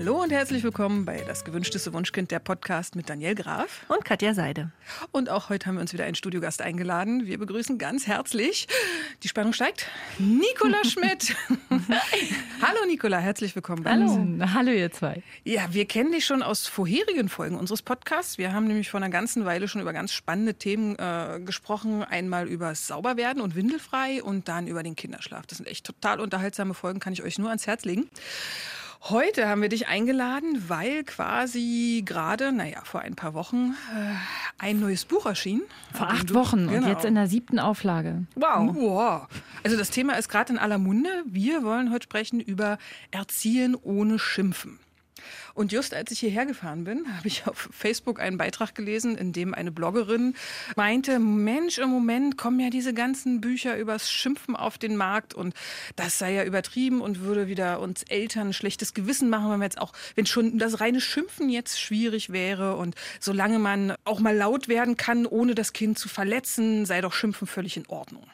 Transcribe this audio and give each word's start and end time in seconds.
Hallo 0.00 0.22
und 0.22 0.30
herzlich 0.30 0.62
willkommen 0.62 1.04
bei 1.04 1.24
Das 1.26 1.44
gewünschteste 1.44 1.92
Wunschkind, 1.92 2.30
der 2.30 2.38
Podcast 2.38 2.94
mit 2.94 3.10
Daniel 3.10 3.34
Graf. 3.34 3.84
Und 3.88 4.04
Katja 4.04 4.32
Seide. 4.32 4.70
Und 5.10 5.28
auch 5.28 5.48
heute 5.48 5.66
haben 5.66 5.74
wir 5.74 5.80
uns 5.80 5.92
wieder 5.92 6.04
einen 6.04 6.14
Studiogast 6.14 6.62
eingeladen. 6.62 7.26
Wir 7.26 7.36
begrüßen 7.36 7.78
ganz 7.78 8.06
herzlich, 8.06 8.68
die 9.24 9.28
Spannung 9.28 9.52
steigt, 9.52 9.88
Nicola 10.18 10.84
Schmidt. 10.84 11.34
Hallo 12.62 12.86
Nicola, 12.86 13.18
herzlich 13.18 13.56
willkommen 13.56 13.82
bei 13.82 13.90
Hallo. 13.90 14.12
uns. 14.12 14.54
Hallo 14.54 14.70
ihr 14.70 14.92
zwei. 14.92 15.20
Ja, 15.42 15.66
wir 15.72 15.84
kennen 15.84 16.12
dich 16.12 16.24
schon 16.24 16.44
aus 16.44 16.68
vorherigen 16.68 17.28
Folgen 17.28 17.56
unseres 17.56 17.82
Podcasts. 17.82 18.38
Wir 18.38 18.52
haben 18.52 18.68
nämlich 18.68 18.90
vor 18.90 18.98
einer 18.98 19.10
ganzen 19.10 19.46
Weile 19.46 19.66
schon 19.66 19.80
über 19.80 19.92
ganz 19.92 20.12
spannende 20.12 20.54
Themen 20.54 20.94
äh, 20.96 21.40
gesprochen. 21.44 22.04
Einmal 22.04 22.46
über 22.46 22.72
Sauberwerden 22.76 23.42
und 23.42 23.56
Windelfrei 23.56 24.22
und 24.22 24.46
dann 24.46 24.68
über 24.68 24.84
den 24.84 24.94
Kinderschlaf. 24.94 25.44
Das 25.48 25.58
sind 25.58 25.66
echt 25.66 25.84
total 25.84 26.20
unterhaltsame 26.20 26.74
Folgen, 26.74 27.00
kann 27.00 27.12
ich 27.12 27.24
euch 27.24 27.36
nur 27.40 27.48
ans 27.48 27.66
Herz 27.66 27.84
legen. 27.84 28.08
Heute 29.10 29.48
haben 29.48 29.62
wir 29.62 29.68
dich 29.70 29.88
eingeladen, 29.88 30.64
weil 30.68 31.02
quasi 31.04 32.02
gerade, 32.04 32.52
naja, 32.52 32.80
vor 32.84 33.00
ein 33.00 33.14
paar 33.14 33.32
Wochen 33.32 33.74
äh, 33.96 34.14
ein 34.58 34.80
neues 34.80 35.04
Buch 35.06 35.24
erschien. 35.24 35.62
Vor 35.94 36.08
acht 36.08 36.34
Wochen 36.34 36.66
und 36.66 36.72
Genau. 36.74 36.88
jetzt 36.88 37.04
in 37.04 37.14
der 37.14 37.26
siebten 37.26 37.58
Auflage. 37.58 38.24
Wow. 38.34 38.74
wow. 38.74 39.28
Also 39.64 39.76
das 39.78 39.90
Thema 39.90 40.14
ist 40.18 40.28
gerade 40.28 40.52
in 40.52 40.58
aller 40.58 40.78
Munde. 40.78 41.08
Wir 41.26 41.62
wollen 41.62 41.90
heute 41.90 42.04
sprechen 42.04 42.40
über 42.40 42.76
Erziehen 43.10 43.74
ohne 43.76 44.18
Schimpfen. 44.18 44.78
Und 45.54 45.72
just 45.72 45.94
als 45.94 46.10
ich 46.10 46.20
hierher 46.20 46.46
gefahren 46.46 46.84
bin, 46.84 47.04
habe 47.16 47.28
ich 47.28 47.46
auf 47.46 47.68
Facebook 47.72 48.20
einen 48.20 48.38
Beitrag 48.38 48.74
gelesen, 48.74 49.16
in 49.16 49.32
dem 49.32 49.54
eine 49.54 49.70
Bloggerin 49.72 50.34
meinte, 50.76 51.18
Mensch, 51.18 51.78
im 51.78 51.88
Moment 51.90 52.36
kommen 52.36 52.60
ja 52.60 52.70
diese 52.70 52.94
ganzen 52.94 53.40
Bücher 53.40 53.76
übers 53.76 54.10
Schimpfen 54.10 54.56
auf 54.56 54.78
den 54.78 54.96
Markt 54.96 55.34
und 55.34 55.54
das 55.96 56.18
sei 56.18 56.32
ja 56.34 56.44
übertrieben 56.44 57.00
und 57.00 57.20
würde 57.20 57.48
wieder 57.48 57.80
uns 57.80 58.02
Eltern 58.04 58.52
schlechtes 58.52 58.94
Gewissen 58.94 59.28
machen, 59.30 59.50
wenn 59.50 59.60
wir 59.60 59.64
jetzt 59.66 59.80
auch, 59.80 59.92
wenn 60.14 60.26
schon 60.26 60.58
das 60.58 60.80
reine 60.80 61.00
Schimpfen 61.00 61.48
jetzt 61.48 61.80
schwierig 61.80 62.30
wäre 62.30 62.76
und 62.76 62.94
solange 63.20 63.58
man 63.58 63.94
auch 64.04 64.20
mal 64.20 64.36
laut 64.36 64.68
werden 64.68 64.96
kann, 64.96 65.26
ohne 65.26 65.54
das 65.54 65.72
Kind 65.72 65.98
zu 65.98 66.08
verletzen, 66.08 66.86
sei 66.86 67.00
doch 67.00 67.12
Schimpfen 67.12 67.46
völlig 67.46 67.76
in 67.76 67.86
Ordnung. 67.88 68.24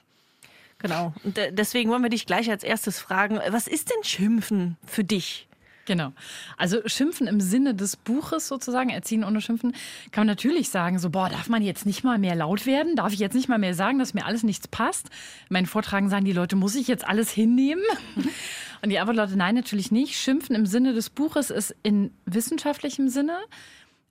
Genau. 0.78 1.14
Und 1.24 1.36
de- 1.36 1.50
deswegen 1.52 1.88
wollen 1.90 2.02
wir 2.02 2.10
dich 2.10 2.26
gleich 2.26 2.50
als 2.50 2.62
erstes 2.62 2.98
fragen, 2.98 3.40
was 3.48 3.66
ist 3.68 3.90
denn 3.90 4.04
Schimpfen 4.04 4.76
für 4.86 5.04
dich? 5.04 5.46
Genau. 5.86 6.12
Also 6.56 6.78
Schimpfen 6.86 7.26
im 7.26 7.40
Sinne 7.40 7.74
des 7.74 7.96
Buches 7.96 8.48
sozusagen, 8.48 8.90
Erziehen 8.90 9.24
ohne 9.24 9.40
Schimpfen, 9.40 9.72
kann 10.12 10.22
man 10.22 10.28
natürlich 10.28 10.70
sagen, 10.70 10.98
so, 10.98 11.10
boah, 11.10 11.28
darf 11.28 11.48
man 11.48 11.62
jetzt 11.62 11.84
nicht 11.84 12.04
mal 12.04 12.18
mehr 12.18 12.34
laut 12.34 12.66
werden? 12.66 12.96
Darf 12.96 13.12
ich 13.12 13.18
jetzt 13.18 13.34
nicht 13.34 13.48
mal 13.48 13.58
mehr 13.58 13.74
sagen, 13.74 13.98
dass 13.98 14.14
mir 14.14 14.24
alles 14.24 14.42
nichts 14.42 14.68
passt? 14.68 15.08
In 15.48 15.54
meinen 15.54 15.66
Vortragen 15.66 16.08
sagen 16.08 16.24
die 16.24 16.32
Leute, 16.32 16.56
muss 16.56 16.74
ich 16.74 16.88
jetzt 16.88 17.06
alles 17.06 17.30
hinnehmen? 17.30 17.84
Und 18.82 18.90
die 18.90 18.98
Antwort 18.98 19.16
lautet, 19.16 19.36
nein, 19.36 19.54
natürlich 19.54 19.90
nicht. 19.90 20.16
Schimpfen 20.16 20.54
im 20.54 20.66
Sinne 20.66 20.92
des 20.92 21.10
Buches 21.10 21.50
ist 21.50 21.74
in 21.82 22.12
wissenschaftlichem 22.26 23.08
Sinne 23.08 23.38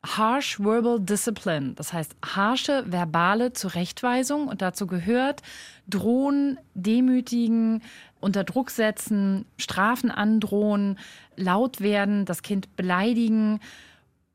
Harsh 0.05 0.59
Verbal 0.59 0.99
Discipline, 0.99 1.75
das 1.75 1.93
heißt 1.93 2.15
harsche 2.23 2.83
verbale 2.91 3.53
Zurechtweisung 3.53 4.49
und 4.49 4.61
dazu 4.61 4.85
gehört 4.85 5.41
drohen, 5.87 6.59
demütigen, 6.73 7.81
unter 8.19 8.43
Druck 8.43 8.69
setzen, 8.69 9.45
Strafen 9.57 10.11
androhen, 10.11 10.97
laut 11.35 11.81
werden, 11.81 12.25
das 12.25 12.41
Kind 12.41 12.75
beleidigen 12.75 13.59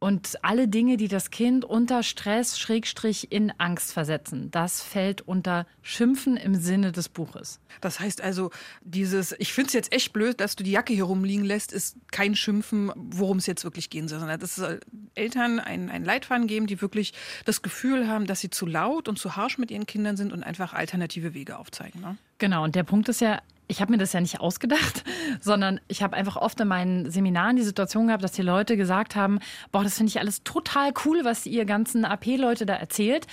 und 0.01 0.39
alle 0.43 0.69
Dinge, 0.69 0.97
die 0.97 1.09
das 1.09 1.31
Kind 1.31 1.65
unter 1.65 2.03
Stress, 2.03 2.59
Schrägstrich 2.59 3.33
in 3.33 3.53
Angst 3.59 3.93
versetzen. 3.93 4.51
Das 4.51 4.81
fällt 4.81 5.23
unter 5.23 5.67
Schimpfen 5.83 6.37
im 6.37 6.55
Sinne 6.55 6.93
des 6.93 7.09
Buches. 7.09 7.59
Das 7.81 7.99
heißt 7.99 8.21
also, 8.21 8.51
dieses, 8.83 9.35
ich 9.39 9.53
finde 9.53 9.69
es 9.69 9.73
jetzt 9.75 9.93
echt 9.93 10.13
blöd, 10.13 10.41
dass 10.41 10.55
du 10.55 10.63
die 10.63 10.71
Jacke 10.71 10.93
hier 10.93 11.05
rumliegen 11.05 11.45
lässt, 11.45 11.73
ist 11.73 11.97
kein 12.13 12.37
Schimpfen, 12.37 12.93
worum 12.95 13.39
es 13.39 13.47
jetzt 13.47 13.65
wirklich 13.65 13.91
gehen 13.91 14.07
soll, 14.07 14.21
sondern 14.21 14.39
das 14.39 14.55
soll 14.55 14.79
Eltern 15.17 15.59
einen, 15.59 15.91
einen 15.91 16.05
Leitfaden 16.05 16.47
geben, 16.47 16.69
die 16.69 16.81
wirklich 16.81 17.13
das 17.45 17.63
Gefühl 17.63 18.07
haben, 18.07 18.27
dass 18.27 18.41
sie 18.41 18.51
zu 18.51 18.67
laut 18.67 19.09
und 19.09 19.19
zu 19.19 19.35
harsch 19.35 19.59
mit 19.59 19.73
ihren 19.73 19.87
Kindern 19.87 20.17
sind 20.17 20.33
und 20.33 20.45
einfach 20.45 20.75
alternative 20.75 21.35
Wege 21.35 21.59
aufzeigen. 21.59 22.01
Ne? 22.01 22.17
Genau, 22.39 22.63
und 22.63 22.77
der 22.77 22.85
Punkt 22.85 23.09
ist 23.09 23.21
ja, 23.21 23.41
ich 23.69 23.81
habe 23.83 23.93
mir 23.93 23.99
das 23.99 24.13
ja 24.13 24.21
nicht 24.21 24.41
ausgedacht, 24.41 25.05
sondern 25.41 25.81
ich 25.87 26.03
habe 26.03 26.17
einfach 26.17 26.37
oft 26.37 26.59
in 26.61 26.69
meinen 26.69 27.11
Seminaren 27.11 27.57
die 27.57 27.63
Situation 27.63 28.09
gehabt, 28.09 28.25
dass 28.25 28.33
die 28.33 28.43
Leute 28.43 28.77
gesagt 28.77 29.15
haben, 29.15 29.39
boah, 29.71 29.85
das 29.85 29.97
finde 29.97 30.11
ich 30.11 30.19
alles 30.19 30.43
total 30.43 30.93
cool, 31.05 31.25
was 31.25 31.47
ihr 31.47 31.65
ganzen 31.65 32.05
AP-Leute 32.05 32.67
da 32.67 32.75
erzählt. 32.75 33.27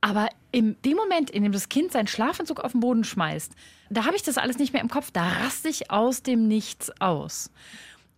Aber 0.00 0.28
in 0.52 0.76
dem 0.84 0.96
Moment, 0.96 1.30
in 1.30 1.42
dem 1.42 1.52
das 1.52 1.68
Kind 1.68 1.92
seinen 1.92 2.06
Schlafanzug 2.06 2.60
auf 2.60 2.72
den 2.72 2.80
Boden 2.80 3.04
schmeißt, 3.04 3.52
da 3.90 4.04
habe 4.04 4.16
ich 4.16 4.22
das 4.22 4.38
alles 4.38 4.58
nicht 4.58 4.72
mehr 4.72 4.82
im 4.82 4.90
Kopf. 4.90 5.10
Da 5.10 5.28
raste 5.28 5.68
ich 5.68 5.90
aus 5.90 6.22
dem 6.22 6.48
Nichts 6.48 6.90
aus. 7.00 7.50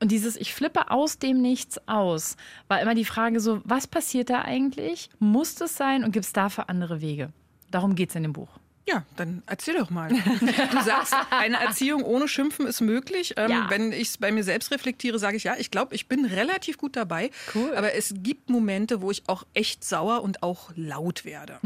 Und 0.00 0.10
dieses 0.10 0.36
Ich 0.36 0.52
flippe 0.52 0.90
aus 0.90 1.18
dem 1.18 1.40
Nichts 1.40 1.78
aus, 1.88 2.36
war 2.68 2.80
immer 2.80 2.94
die 2.94 3.04
Frage 3.04 3.40
so, 3.40 3.60
was 3.64 3.86
passiert 3.86 4.30
da 4.30 4.42
eigentlich? 4.42 5.10
Muss 5.18 5.54
das 5.54 5.76
sein 5.76 6.04
und 6.04 6.12
gibt 6.12 6.26
es 6.26 6.32
dafür 6.32 6.68
andere 6.68 7.00
Wege? 7.00 7.32
Darum 7.70 7.94
geht 7.94 8.10
es 8.10 8.16
in 8.16 8.22
dem 8.22 8.32
Buch. 8.32 8.50
Ja, 8.88 9.04
dann 9.16 9.42
erzähl 9.46 9.74
doch 9.76 9.90
mal. 9.90 10.10
Du 10.10 10.82
sagst, 10.84 11.12
eine 11.30 11.56
Erziehung 11.60 12.04
ohne 12.04 12.28
Schimpfen 12.28 12.66
ist 12.68 12.80
möglich. 12.80 13.34
Ähm, 13.36 13.50
Ja. 13.50 13.66
Wenn 13.68 13.90
ich 13.90 14.08
es 14.10 14.18
bei 14.18 14.30
mir 14.30 14.44
selbst 14.44 14.70
reflektiere, 14.70 15.18
sage 15.18 15.36
ich 15.36 15.44
ja, 15.44 15.56
ich 15.58 15.72
glaube, 15.72 15.94
ich 15.96 16.06
bin 16.06 16.24
relativ 16.24 16.78
gut 16.78 16.94
dabei. 16.94 17.30
Cool. 17.54 17.74
Aber 17.74 17.94
es 17.94 18.14
gibt 18.18 18.48
Momente, 18.48 19.02
wo 19.02 19.10
ich 19.10 19.24
auch 19.28 19.44
echt 19.54 19.82
sauer 19.84 20.22
und 20.22 20.44
auch 20.44 20.70
laut 20.76 21.24
werde. 21.24 21.58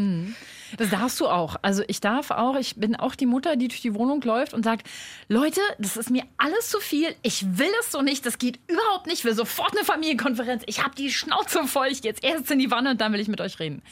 Das 0.78 0.88
darfst 0.88 1.20
du 1.20 1.28
auch. 1.28 1.56
Also 1.60 1.82
ich 1.88 2.00
darf 2.00 2.30
auch, 2.30 2.56
ich 2.56 2.76
bin 2.76 2.96
auch 2.96 3.14
die 3.14 3.26
Mutter, 3.26 3.56
die 3.56 3.68
durch 3.68 3.82
die 3.82 3.94
Wohnung 3.94 4.22
läuft 4.22 4.54
und 4.54 4.64
sagt, 4.64 4.88
Leute, 5.28 5.60
das 5.78 5.98
ist 5.98 6.08
mir 6.10 6.22
alles 6.38 6.70
zu 6.70 6.80
viel. 6.80 7.14
Ich 7.22 7.58
will 7.58 7.70
das 7.80 7.92
so 7.92 8.00
nicht. 8.00 8.24
Das 8.24 8.38
geht 8.38 8.58
überhaupt 8.66 9.06
nicht. 9.06 9.18
Ich 9.18 9.24
will 9.26 9.34
sofort 9.34 9.76
eine 9.76 9.84
Familienkonferenz. 9.84 10.62
Ich 10.66 10.82
habe 10.82 10.94
die 10.94 11.10
Schnauze 11.12 11.64
voll. 11.66 11.88
Ich 11.88 12.00
gehe 12.00 12.10
jetzt 12.10 12.24
erst 12.24 12.50
in 12.50 12.58
die 12.58 12.70
Wanne 12.70 12.92
und 12.92 13.00
dann 13.02 13.12
will 13.12 13.20
ich 13.20 13.28
mit 13.28 13.42
euch 13.42 13.58
reden. 13.58 13.82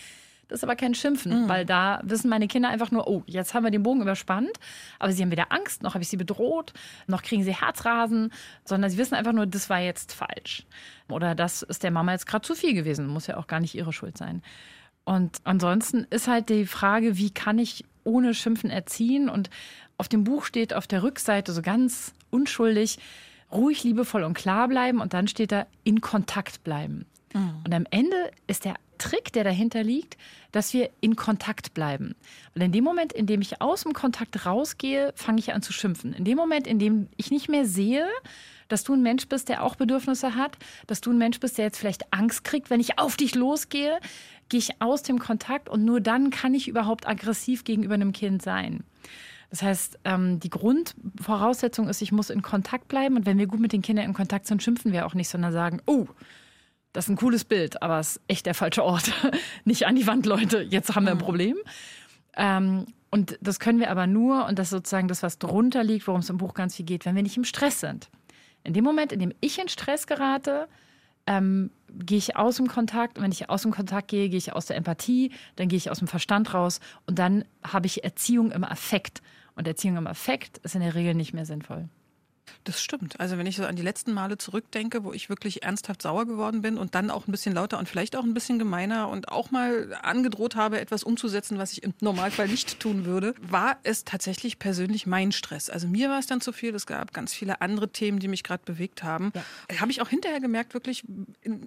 Das 0.48 0.60
ist 0.60 0.64
aber 0.64 0.76
kein 0.76 0.94
Schimpfen, 0.94 1.46
weil 1.48 1.66
da 1.66 2.00
wissen 2.04 2.30
meine 2.30 2.48
Kinder 2.48 2.70
einfach 2.70 2.90
nur, 2.90 3.06
oh, 3.06 3.22
jetzt 3.26 3.52
haben 3.52 3.64
wir 3.64 3.70
den 3.70 3.82
Bogen 3.82 4.00
überspannt, 4.00 4.58
aber 4.98 5.12
sie 5.12 5.22
haben 5.22 5.30
weder 5.30 5.52
Angst, 5.52 5.82
noch 5.82 5.92
habe 5.94 6.02
ich 6.02 6.08
sie 6.08 6.16
bedroht, 6.16 6.72
noch 7.06 7.22
kriegen 7.22 7.44
sie 7.44 7.54
Herzrasen, 7.54 8.32
sondern 8.64 8.90
sie 8.90 8.96
wissen 8.96 9.14
einfach 9.14 9.32
nur, 9.32 9.46
das 9.46 9.68
war 9.68 9.80
jetzt 9.80 10.12
falsch. 10.12 10.64
Oder 11.10 11.34
das 11.34 11.62
ist 11.62 11.82
der 11.82 11.90
Mama 11.90 12.12
jetzt 12.12 12.26
gerade 12.26 12.46
zu 12.46 12.54
viel 12.54 12.72
gewesen, 12.72 13.06
muss 13.06 13.26
ja 13.26 13.36
auch 13.36 13.46
gar 13.46 13.60
nicht 13.60 13.74
ihre 13.74 13.92
Schuld 13.92 14.16
sein. 14.16 14.42
Und 15.04 15.38
ansonsten 15.44 16.06
ist 16.10 16.28
halt 16.28 16.48
die 16.48 16.66
Frage, 16.66 17.16
wie 17.18 17.30
kann 17.30 17.58
ich 17.58 17.84
ohne 18.04 18.34
Schimpfen 18.34 18.70
erziehen? 18.70 19.28
Und 19.28 19.50
auf 19.98 20.08
dem 20.08 20.24
Buch 20.24 20.44
steht 20.44 20.74
auf 20.74 20.86
der 20.86 21.02
Rückseite 21.02 21.52
so 21.52 21.62
ganz 21.62 22.12
unschuldig, 22.30 22.98
ruhig, 23.50 23.84
liebevoll 23.84 24.22
und 24.22 24.34
klar 24.34 24.68
bleiben. 24.68 25.00
Und 25.00 25.14
dann 25.14 25.28
steht 25.28 25.52
da, 25.52 25.66
in 25.84 26.00
Kontakt 26.00 26.62
bleiben. 26.64 27.06
Und 27.64 27.74
am 27.74 27.86
Ende 27.90 28.16
ist 28.46 28.64
der 28.64 28.74
Trick, 28.98 29.32
der 29.32 29.44
dahinter 29.44 29.82
liegt, 29.82 30.16
dass 30.52 30.72
wir 30.72 30.90
in 31.00 31.16
Kontakt 31.16 31.74
bleiben. 31.74 32.14
Und 32.54 32.62
in 32.62 32.72
dem 32.72 32.84
Moment, 32.84 33.12
in 33.12 33.26
dem 33.26 33.40
ich 33.40 33.60
aus 33.60 33.82
dem 33.82 33.92
Kontakt 33.92 34.46
rausgehe, 34.46 35.12
fange 35.14 35.40
ich 35.40 35.52
an 35.52 35.62
zu 35.62 35.72
schimpfen. 35.72 36.12
In 36.12 36.24
dem 36.24 36.36
Moment, 36.36 36.66
in 36.66 36.78
dem 36.78 37.08
ich 37.16 37.30
nicht 37.30 37.48
mehr 37.48 37.64
sehe, 37.64 38.06
dass 38.68 38.84
du 38.84 38.94
ein 38.94 39.02
Mensch 39.02 39.28
bist, 39.28 39.48
der 39.48 39.62
auch 39.62 39.76
Bedürfnisse 39.76 40.34
hat, 40.34 40.58
dass 40.86 41.00
du 41.00 41.10
ein 41.10 41.18
Mensch 41.18 41.40
bist, 41.40 41.58
der 41.58 41.66
jetzt 41.66 41.78
vielleicht 41.78 42.12
Angst 42.12 42.44
kriegt, 42.44 42.70
wenn 42.70 42.80
ich 42.80 42.98
auf 42.98 43.16
dich 43.16 43.34
losgehe, 43.34 43.98
gehe 44.48 44.58
ich 44.58 44.80
aus 44.80 45.02
dem 45.02 45.18
Kontakt 45.18 45.68
und 45.68 45.84
nur 45.84 46.00
dann 46.00 46.30
kann 46.30 46.54
ich 46.54 46.68
überhaupt 46.68 47.06
aggressiv 47.06 47.64
gegenüber 47.64 47.94
einem 47.94 48.12
Kind 48.12 48.42
sein. 48.42 48.84
Das 49.50 49.62
heißt, 49.62 49.98
ähm, 50.04 50.40
die 50.40 50.50
Grundvoraussetzung 50.50 51.88
ist, 51.88 52.02
ich 52.02 52.12
muss 52.12 52.28
in 52.28 52.42
Kontakt 52.42 52.88
bleiben 52.88 53.16
und 53.16 53.26
wenn 53.26 53.38
wir 53.38 53.46
gut 53.46 53.60
mit 53.60 53.72
den 53.72 53.82
Kindern 53.82 54.04
in 54.04 54.12
Kontakt 54.12 54.46
sind, 54.46 54.62
schimpfen 54.62 54.92
wir 54.92 55.06
auch 55.06 55.14
nicht, 55.14 55.28
sondern 55.28 55.52
sagen, 55.52 55.80
oh, 55.86 56.06
das 56.92 57.04
ist 57.04 57.10
ein 57.10 57.16
cooles 57.16 57.44
Bild, 57.44 57.82
aber 57.82 57.98
es 57.98 58.16
ist 58.16 58.22
echt 58.28 58.46
der 58.46 58.54
falsche 58.54 58.84
Ort. 58.84 59.12
nicht 59.64 59.86
an 59.86 59.96
die 59.96 60.06
Wand, 60.06 60.26
Leute, 60.26 60.62
jetzt 60.62 60.94
haben 60.94 61.04
wir 61.04 61.12
ein 61.12 61.18
Problem. 61.18 61.56
Ähm, 62.36 62.86
und 63.10 63.38
das 63.40 63.58
können 63.58 63.80
wir 63.80 63.90
aber 63.90 64.06
nur, 64.06 64.46
und 64.46 64.58
das 64.58 64.68
ist 64.68 64.72
sozusagen 64.72 65.08
das, 65.08 65.22
was 65.22 65.38
drunter 65.38 65.82
liegt, 65.82 66.06
worum 66.06 66.20
es 66.20 66.30
im 66.30 66.38
Buch 66.38 66.54
ganz 66.54 66.76
viel 66.76 66.84
geht, 66.84 67.06
wenn 67.06 67.14
wir 67.14 67.22
nicht 67.22 67.36
im 67.36 67.44
Stress 67.44 67.80
sind. 67.80 68.10
In 68.64 68.74
dem 68.74 68.84
Moment, 68.84 69.12
in 69.12 69.20
dem 69.20 69.32
ich 69.40 69.58
in 69.58 69.68
Stress 69.68 70.06
gerate, 70.06 70.68
ähm, 71.26 71.70
gehe 71.88 72.18
ich 72.18 72.36
aus 72.36 72.56
dem 72.56 72.68
Kontakt. 72.68 73.16
Und 73.16 73.24
wenn 73.24 73.32
ich 73.32 73.48
aus 73.48 73.62
dem 73.62 73.70
Kontakt 73.70 74.08
gehe, 74.08 74.28
gehe 74.28 74.38
ich 74.38 74.52
aus 74.52 74.66
der 74.66 74.76
Empathie, 74.76 75.32
dann 75.56 75.68
gehe 75.68 75.76
ich 75.76 75.90
aus 75.90 75.98
dem 75.98 76.08
Verstand 76.08 76.52
raus 76.54 76.80
und 77.06 77.18
dann 77.18 77.44
habe 77.62 77.86
ich 77.86 78.04
Erziehung 78.04 78.50
im 78.50 78.64
Affekt. 78.64 79.22
Und 79.54 79.66
Erziehung 79.66 79.96
im 79.96 80.06
Affekt 80.06 80.58
ist 80.58 80.74
in 80.74 80.80
der 80.80 80.94
Regel 80.94 81.14
nicht 81.14 81.34
mehr 81.34 81.44
sinnvoll. 81.44 81.88
Das 82.64 82.82
stimmt. 82.82 83.18
Also 83.20 83.38
wenn 83.38 83.46
ich 83.46 83.56
so 83.56 83.64
an 83.64 83.76
die 83.76 83.82
letzten 83.82 84.12
Male 84.12 84.38
zurückdenke, 84.38 85.04
wo 85.04 85.12
ich 85.12 85.28
wirklich 85.28 85.62
ernsthaft 85.62 86.02
sauer 86.02 86.26
geworden 86.26 86.62
bin 86.62 86.76
und 86.78 86.94
dann 86.94 87.10
auch 87.10 87.26
ein 87.26 87.32
bisschen 87.32 87.54
lauter 87.54 87.78
und 87.78 87.88
vielleicht 87.88 88.16
auch 88.16 88.24
ein 88.24 88.34
bisschen 88.34 88.58
gemeiner 88.58 89.08
und 89.08 89.28
auch 89.28 89.50
mal 89.50 89.96
angedroht 90.02 90.56
habe, 90.56 90.80
etwas 90.80 91.02
umzusetzen, 91.02 91.58
was 91.58 91.72
ich 91.72 91.82
im 91.82 91.94
Normalfall 92.00 92.48
nicht 92.48 92.80
tun 92.80 93.04
würde, 93.04 93.34
war 93.40 93.78
es 93.82 94.04
tatsächlich 94.04 94.58
persönlich 94.58 95.06
mein 95.06 95.32
Stress. 95.32 95.70
Also 95.70 95.88
mir 95.88 96.10
war 96.10 96.18
es 96.18 96.26
dann 96.26 96.40
zu 96.40 96.52
viel. 96.52 96.74
Es 96.74 96.86
gab 96.86 97.12
ganz 97.12 97.32
viele 97.32 97.60
andere 97.60 97.90
Themen, 97.90 98.18
die 98.18 98.28
mich 98.28 98.42
gerade 98.42 98.62
bewegt 98.64 99.02
haben. 99.02 99.32
Ja. 99.34 99.80
Habe 99.80 99.90
ich 99.90 100.02
auch 100.02 100.08
hinterher 100.08 100.40
gemerkt, 100.40 100.74
wirklich, 100.74 101.04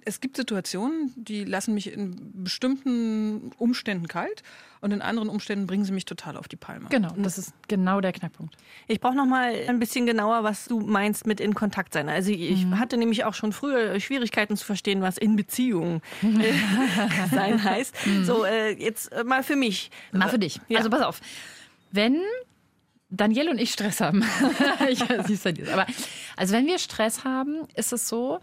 es 0.04 0.20
gibt 0.20 0.36
Situationen, 0.36 1.12
die 1.16 1.44
lassen 1.44 1.74
mich 1.74 1.92
in 1.92 2.42
bestimmten 2.42 3.52
Umständen 3.58 4.08
kalt 4.08 4.42
und 4.82 4.90
in 4.90 5.00
anderen 5.00 5.28
Umständen 5.28 5.68
bringen 5.68 5.84
sie 5.84 5.92
mich 5.92 6.04
total 6.04 6.36
auf 6.36 6.48
die 6.48 6.56
Palme. 6.56 6.88
Genau, 6.90 7.14
das 7.16 7.38
ist 7.38 7.54
genau 7.68 8.00
der 8.00 8.12
Knackpunkt. 8.12 8.56
Ich 8.88 9.00
brauche 9.00 9.14
noch 9.14 9.26
mal 9.26 9.54
ein 9.68 9.78
bisschen 9.78 10.06
genauer, 10.06 10.42
was 10.42 10.66
du 10.66 10.80
meinst 10.80 11.24
mit 11.24 11.38
in 11.38 11.54
Kontakt 11.54 11.94
sein. 11.94 12.08
Also 12.08 12.32
ich 12.32 12.66
mhm. 12.66 12.80
hatte 12.80 12.96
nämlich 12.96 13.24
auch 13.24 13.34
schon 13.34 13.52
früher 13.52 13.98
Schwierigkeiten 14.00 14.56
zu 14.56 14.66
verstehen, 14.66 15.00
was 15.00 15.18
in 15.18 15.36
Beziehung 15.36 16.02
äh, 16.22 16.52
sein 17.30 17.62
heißt. 17.62 17.94
Mhm. 18.06 18.24
So, 18.24 18.44
äh, 18.44 18.72
jetzt 18.72 19.12
äh, 19.12 19.22
mal 19.22 19.44
für 19.44 19.54
mich. 19.54 19.92
Mal 20.10 20.28
für 20.28 20.40
dich. 20.40 20.60
Ja. 20.66 20.78
Also 20.78 20.90
pass 20.90 21.02
auf. 21.02 21.20
Wenn 21.92 22.20
Danielle 23.08 23.52
und 23.52 23.58
ich 23.58 23.72
Stress 23.72 24.00
haben. 24.00 24.24
ich 24.90 25.08
weiß 25.08 25.28
nicht, 25.28 25.68
aber 25.68 25.86
also 26.36 26.54
wenn 26.54 26.66
wir 26.66 26.80
Stress 26.80 27.22
haben, 27.22 27.68
ist 27.76 27.92
es 27.92 28.08
so, 28.08 28.40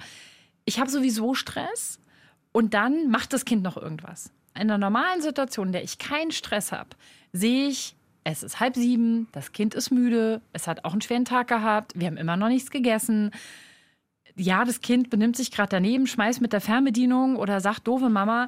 ich 0.64 0.80
habe 0.80 0.90
sowieso 0.90 1.34
Stress 1.34 2.00
und 2.54 2.74
dann 2.74 3.10
macht 3.10 3.34
das 3.34 3.44
Kind 3.44 3.62
noch 3.62 3.76
irgendwas 3.76 4.32
in 4.60 4.70
einer 4.70 4.78
normalen 4.78 5.22
Situation, 5.22 5.68
in 5.68 5.74
der 5.74 5.84
ich 5.84 5.98
keinen 5.98 6.32
Stress 6.32 6.72
habe, 6.72 6.90
sehe 7.34 7.70
ich, 7.70 7.96
es 8.24 8.44
ist 8.44 8.60
halb 8.60 8.76
sieben, 8.76 9.28
das 9.32 9.52
Kind 9.52 9.74
ist 9.74 9.92
müde, 9.92 10.42
es 10.54 10.68
hat 10.68 10.86
auch 10.86 10.92
einen 10.92 11.02
schweren 11.02 11.26
Tag 11.26 11.48
gehabt, 11.48 11.94
wir 11.96 12.08
haben 12.08 12.18
immer 12.18 12.38
noch 12.38 12.50
nichts 12.50 12.70
gegessen. 12.70 13.32
Ja, 14.36 14.66
das 14.66 14.82
Kind 14.82 15.10
benimmt 15.10 15.36
sich 15.36 15.52
gerade 15.52 15.70
daneben, 15.70 16.08
schmeißt 16.08 16.42
mit 16.42 16.54
der 16.54 16.62
Fernbedienung 16.62 17.36
oder 17.36 17.60
sagt 17.62 17.88
doofe 17.88 18.10
Mama. 18.10 18.48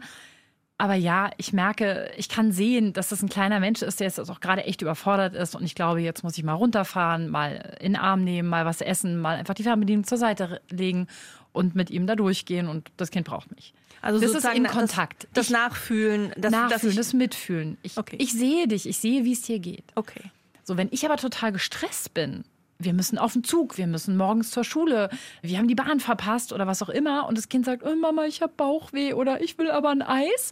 Aber 0.77 0.95
ja, 0.95 1.29
ich 1.37 1.53
merke, 1.53 2.09
ich 2.17 2.27
kann 2.27 2.51
sehen, 2.51 2.91
dass 2.93 3.09
das 3.09 3.21
ein 3.21 3.29
kleiner 3.29 3.59
Mensch 3.59 3.83
ist, 3.83 3.99
der 3.99 4.07
jetzt 4.07 4.19
auch 4.19 4.39
gerade 4.39 4.63
echt 4.63 4.81
überfordert 4.81 5.35
ist. 5.35 5.55
Und 5.55 5.63
ich 5.63 5.75
glaube, 5.75 6.01
jetzt 6.01 6.23
muss 6.23 6.37
ich 6.39 6.43
mal 6.43 6.53
runterfahren, 6.53 7.29
mal 7.29 7.75
in 7.79 7.93
den 7.93 8.01
Arm 8.01 8.23
nehmen, 8.23 8.49
mal 8.49 8.65
was 8.65 8.81
essen, 8.81 9.19
mal 9.19 9.35
einfach 9.35 9.53
die 9.53 9.61
Fernbedienung 9.61 10.05
zur 10.05 10.17
Seite 10.17 10.59
legen 10.71 11.05
und 11.51 11.75
mit 11.75 11.91
ihm 11.91 12.07
da 12.07 12.15
durchgehen. 12.15 12.67
Und 12.67 12.91
das 12.97 13.11
Kind 13.11 13.27
braucht 13.27 13.55
mich. 13.55 13.75
Also 14.01 14.19
das 14.19 14.31
ist 14.31 14.45
in 14.53 14.65
Kontakt. 14.65 15.27
Das, 15.33 15.47
das 15.47 15.49
Nachfühlen, 15.49 16.33
das, 16.37 16.51
Nachfühlen, 16.51 16.95
das 16.95 17.13
Mitfühlen. 17.13 17.77
Ich, 17.83 17.97
okay. 17.97 18.17
ich 18.19 18.33
sehe 18.33 18.67
dich, 18.67 18.87
ich 18.87 18.97
sehe, 18.97 19.23
wie 19.25 19.33
es 19.33 19.41
dir 19.41 19.59
geht. 19.59 19.85
Okay. 19.95 20.31
So, 20.63 20.77
wenn 20.77 20.89
ich 20.91 21.05
aber 21.05 21.17
total 21.17 21.51
gestresst 21.51 22.13
bin, 22.13 22.43
wir 22.79 22.93
müssen 22.93 23.17
auf 23.17 23.33
den 23.33 23.43
Zug, 23.43 23.77
wir 23.77 23.87
müssen 23.87 24.17
morgens 24.17 24.51
zur 24.51 24.63
Schule, 24.63 25.09
wir 25.41 25.57
haben 25.57 25.67
die 25.67 25.75
Bahn 25.75 25.99
verpasst 25.99 26.51
oder 26.51 26.67
was 26.67 26.81
auch 26.81 26.89
immer 26.89 27.27
und 27.27 27.37
das 27.37 27.49
Kind 27.49 27.65
sagt, 27.65 27.83
oh 27.83 27.95
Mama, 27.95 28.25
ich 28.25 28.41
habe 28.41 28.53
Bauchweh 28.55 29.13
oder 29.13 29.41
ich 29.41 29.57
will 29.57 29.69
aber 29.69 29.89
ein 29.89 30.01
Eis, 30.01 30.51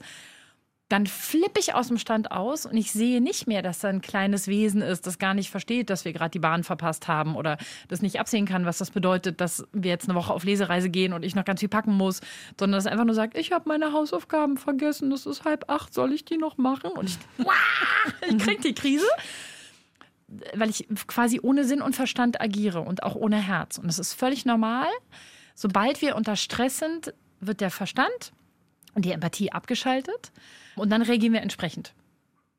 dann 0.89 1.05
flippe 1.05 1.59
ich 1.59 1.75
aus 1.75 1.87
dem 1.87 1.99
Stand 1.99 2.31
aus 2.31 2.65
und 2.65 2.75
ich 2.75 2.91
sehe 2.91 3.21
nicht 3.21 3.45
mehr, 3.45 3.61
dass 3.61 3.79
da 3.79 3.89
ein 3.89 4.01
kleines 4.01 4.47
Wesen 4.47 4.81
ist, 4.81 5.05
das 5.05 5.19
gar 5.19 5.35
nicht 5.35 5.51
versteht, 5.51 5.91
dass 5.91 6.03
wir 6.03 6.13
gerade 6.13 6.31
die 6.31 6.39
Bahn 6.39 6.63
verpasst 6.63 7.07
haben 7.07 7.35
oder 7.35 7.57
das 7.87 8.01
nicht 8.01 8.19
absehen 8.19 8.47
kann, 8.47 8.65
was 8.65 8.79
das 8.79 8.89
bedeutet, 8.89 9.39
dass 9.39 9.63
wir 9.71 9.91
jetzt 9.91 10.09
eine 10.09 10.17
Woche 10.17 10.33
auf 10.33 10.43
Lesereise 10.43 10.89
gehen 10.89 11.13
und 11.13 11.23
ich 11.23 11.35
noch 11.35 11.45
ganz 11.45 11.59
viel 11.59 11.69
packen 11.69 11.93
muss, 11.93 12.21
sondern 12.59 12.79
das 12.79 12.87
einfach 12.87 13.05
nur 13.05 13.13
sagt, 13.13 13.37
ich 13.37 13.51
habe 13.51 13.69
meine 13.69 13.93
Hausaufgaben 13.93 14.57
vergessen, 14.57 15.11
es 15.11 15.27
ist 15.27 15.45
halb 15.45 15.69
acht, 15.69 15.93
soll 15.93 16.11
ich 16.11 16.25
die 16.25 16.37
noch 16.37 16.57
machen? 16.57 16.91
Und 16.91 17.09
ich, 17.09 17.17
ich 18.27 18.37
krieg 18.39 18.61
die 18.61 18.73
Krise, 18.73 19.07
weil 20.55 20.71
ich 20.71 20.87
quasi 21.05 21.39
ohne 21.39 21.65
Sinn 21.65 21.83
und 21.83 21.95
Verstand 21.95 22.41
agiere 22.41 22.81
und 22.81 23.03
auch 23.03 23.13
ohne 23.15 23.37
Herz. 23.37 23.77
Und 23.77 23.87
das 23.87 23.99
ist 23.99 24.13
völlig 24.13 24.43
normal. 24.45 24.87
Sobald 25.53 26.01
wir 26.01 26.15
unter 26.15 26.35
Stress 26.35 26.79
sind, 26.79 27.13
wird 27.41 27.61
der 27.61 27.69
Verstand 27.69 28.31
und 28.95 29.05
die 29.05 29.11
Empathie 29.11 29.51
abgeschaltet. 29.51 30.31
Und 30.79 30.89
dann 30.89 31.01
reagieren 31.01 31.33
wir 31.33 31.41
entsprechend. 31.41 31.93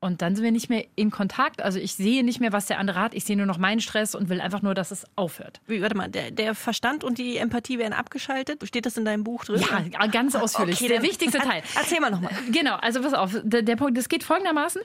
Und 0.03 0.23
dann 0.23 0.35
sind 0.35 0.43
wir 0.43 0.51
nicht 0.51 0.67
mehr 0.67 0.83
in 0.95 1.11
Kontakt. 1.11 1.61
Also 1.61 1.77
ich 1.77 1.93
sehe 1.93 2.23
nicht 2.23 2.39
mehr, 2.39 2.51
was 2.51 2.65
der 2.65 2.79
andere 2.79 2.99
hat. 2.99 3.13
Ich 3.13 3.23
sehe 3.23 3.37
nur 3.37 3.45
noch 3.45 3.59
meinen 3.59 3.81
Stress 3.81 4.15
und 4.15 4.29
will 4.29 4.41
einfach 4.41 4.63
nur, 4.63 4.73
dass 4.73 4.89
es 4.89 5.05
aufhört. 5.15 5.61
Wie, 5.67 5.79
warte 5.83 5.95
mal, 5.95 6.09
der, 6.09 6.31
der, 6.31 6.55
Verstand 6.55 7.03
und 7.03 7.19
die 7.19 7.37
Empathie 7.37 7.77
werden 7.77 7.93
abgeschaltet. 7.93 8.67
Steht 8.67 8.87
das 8.87 8.97
in 8.97 9.05
deinem 9.05 9.23
Buch 9.23 9.45
drin? 9.45 9.61
Ja, 9.93 10.07
ganz 10.07 10.33
ausführlich. 10.33 10.77
Okay, 10.77 10.87
der 10.87 11.03
wichtigste 11.03 11.37
Teil. 11.37 11.61
Erzähl 11.75 11.99
mal 11.99 12.09
nochmal. 12.09 12.31
Genau, 12.51 12.77
also 12.77 12.99
pass 12.99 13.13
auf. 13.13 13.39
Der, 13.43 13.61
der 13.61 13.75
Punkt, 13.75 13.95
das 13.95 14.09
geht 14.09 14.23
folgendermaßen. 14.23 14.81